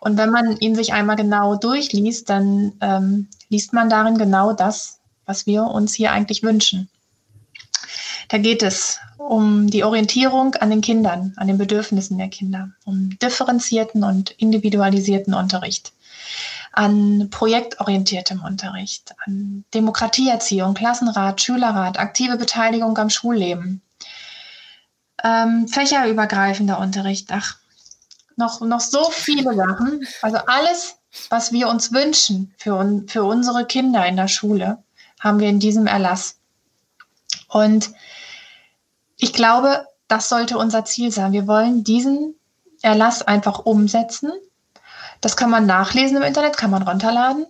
[0.00, 4.98] Und wenn man ihn sich einmal genau durchliest, dann ähm, liest man darin genau das,
[5.26, 6.88] was wir uns hier eigentlich wünschen.
[8.28, 13.16] Da geht es um die Orientierung an den Kindern, an den Bedürfnissen der Kinder, um
[13.18, 15.92] differenzierten und individualisierten Unterricht
[16.72, 23.82] an projektorientiertem Unterricht, an Demokratieerziehung, Klassenrat, Schülerrat, aktive Beteiligung am Schulleben,
[25.22, 27.58] ähm, fächerübergreifender Unterricht, ach,
[28.36, 30.06] noch, noch so viele Sachen.
[30.22, 30.96] Also alles,
[31.28, 34.82] was wir uns wünschen für, für unsere Kinder in der Schule,
[35.20, 36.38] haben wir in diesem Erlass.
[37.48, 37.90] Und
[39.16, 41.32] ich glaube, das sollte unser Ziel sein.
[41.32, 42.34] Wir wollen diesen
[42.82, 44.32] Erlass einfach umsetzen
[45.22, 47.46] das kann man nachlesen im Internet, kann man runterladen.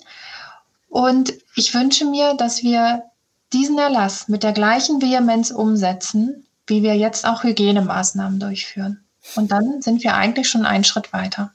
[0.88, 3.04] Und ich wünsche mir, dass wir
[3.52, 9.02] diesen Erlass mit der gleichen Vehemenz umsetzen, wie wir jetzt auch Hygienemaßnahmen durchführen.
[9.36, 11.52] Und dann sind wir eigentlich schon einen Schritt weiter.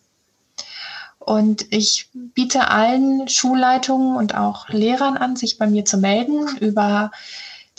[1.20, 7.12] Und ich biete allen Schulleitungen und auch Lehrern an, sich bei mir zu melden über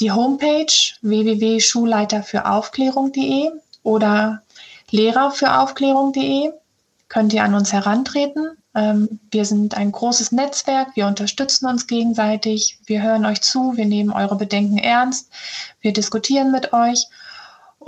[0.00, 0.66] die Homepage
[1.00, 3.50] www.schulleiterfüraufklärung.de
[3.82, 4.42] oder
[4.90, 6.52] lehrerfüraufklärung.de.
[7.08, 8.50] Könnt ihr an uns herantreten.
[8.74, 13.86] Ähm, wir sind ein großes Netzwerk, wir unterstützen uns gegenseitig, wir hören euch zu, wir
[13.86, 15.30] nehmen eure Bedenken ernst,
[15.80, 17.06] wir diskutieren mit euch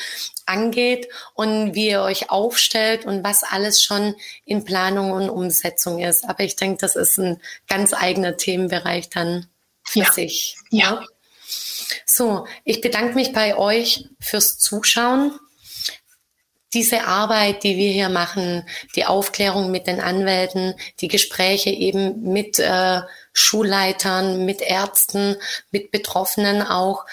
[0.46, 6.28] angeht und wie ihr euch aufstellt und was alles schon in Planung und Umsetzung ist.
[6.28, 9.48] Aber ich denke, das ist ein ganz eigener Themenbereich dann
[9.84, 10.12] für ja.
[10.12, 10.58] sich.
[10.70, 10.86] Ja.
[10.86, 11.06] ja.
[12.06, 15.40] So, ich bedanke mich bei euch fürs Zuschauen
[16.76, 22.60] diese Arbeit, die wir hier machen, die Aufklärung mit den Anwälten, die Gespräche eben mit
[22.60, 25.38] äh, Schulleitern, mit Ärzten,
[25.72, 27.06] mit Betroffenen auch,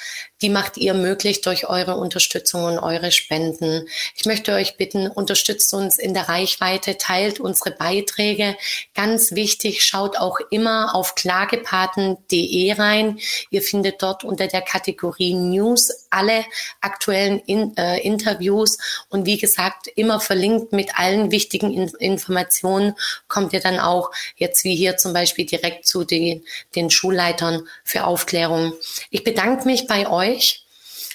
[0.43, 3.87] die macht ihr möglich durch eure Unterstützung und eure Spenden.
[4.17, 8.57] Ich möchte euch bitten, unterstützt uns in der Reichweite, teilt unsere Beiträge.
[8.95, 13.21] Ganz wichtig, schaut auch immer auf klagepaten.de rein.
[13.51, 16.45] Ihr findet dort unter der Kategorie News alle
[16.81, 18.79] aktuellen in, äh, Interviews
[19.09, 22.95] und wie gesagt, immer verlinkt mit allen wichtigen in Informationen
[23.29, 28.05] kommt ihr dann auch jetzt wie hier zum Beispiel direkt zu den, den Schulleitern für
[28.05, 28.73] Aufklärung.
[29.11, 30.65] Ich bedanke mich bei euch euch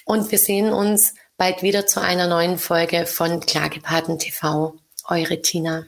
[0.06, 4.76] und wir sehen uns bald wieder zu einer neuen Folge von Klagepaten TV.
[5.08, 5.86] Eure Tina.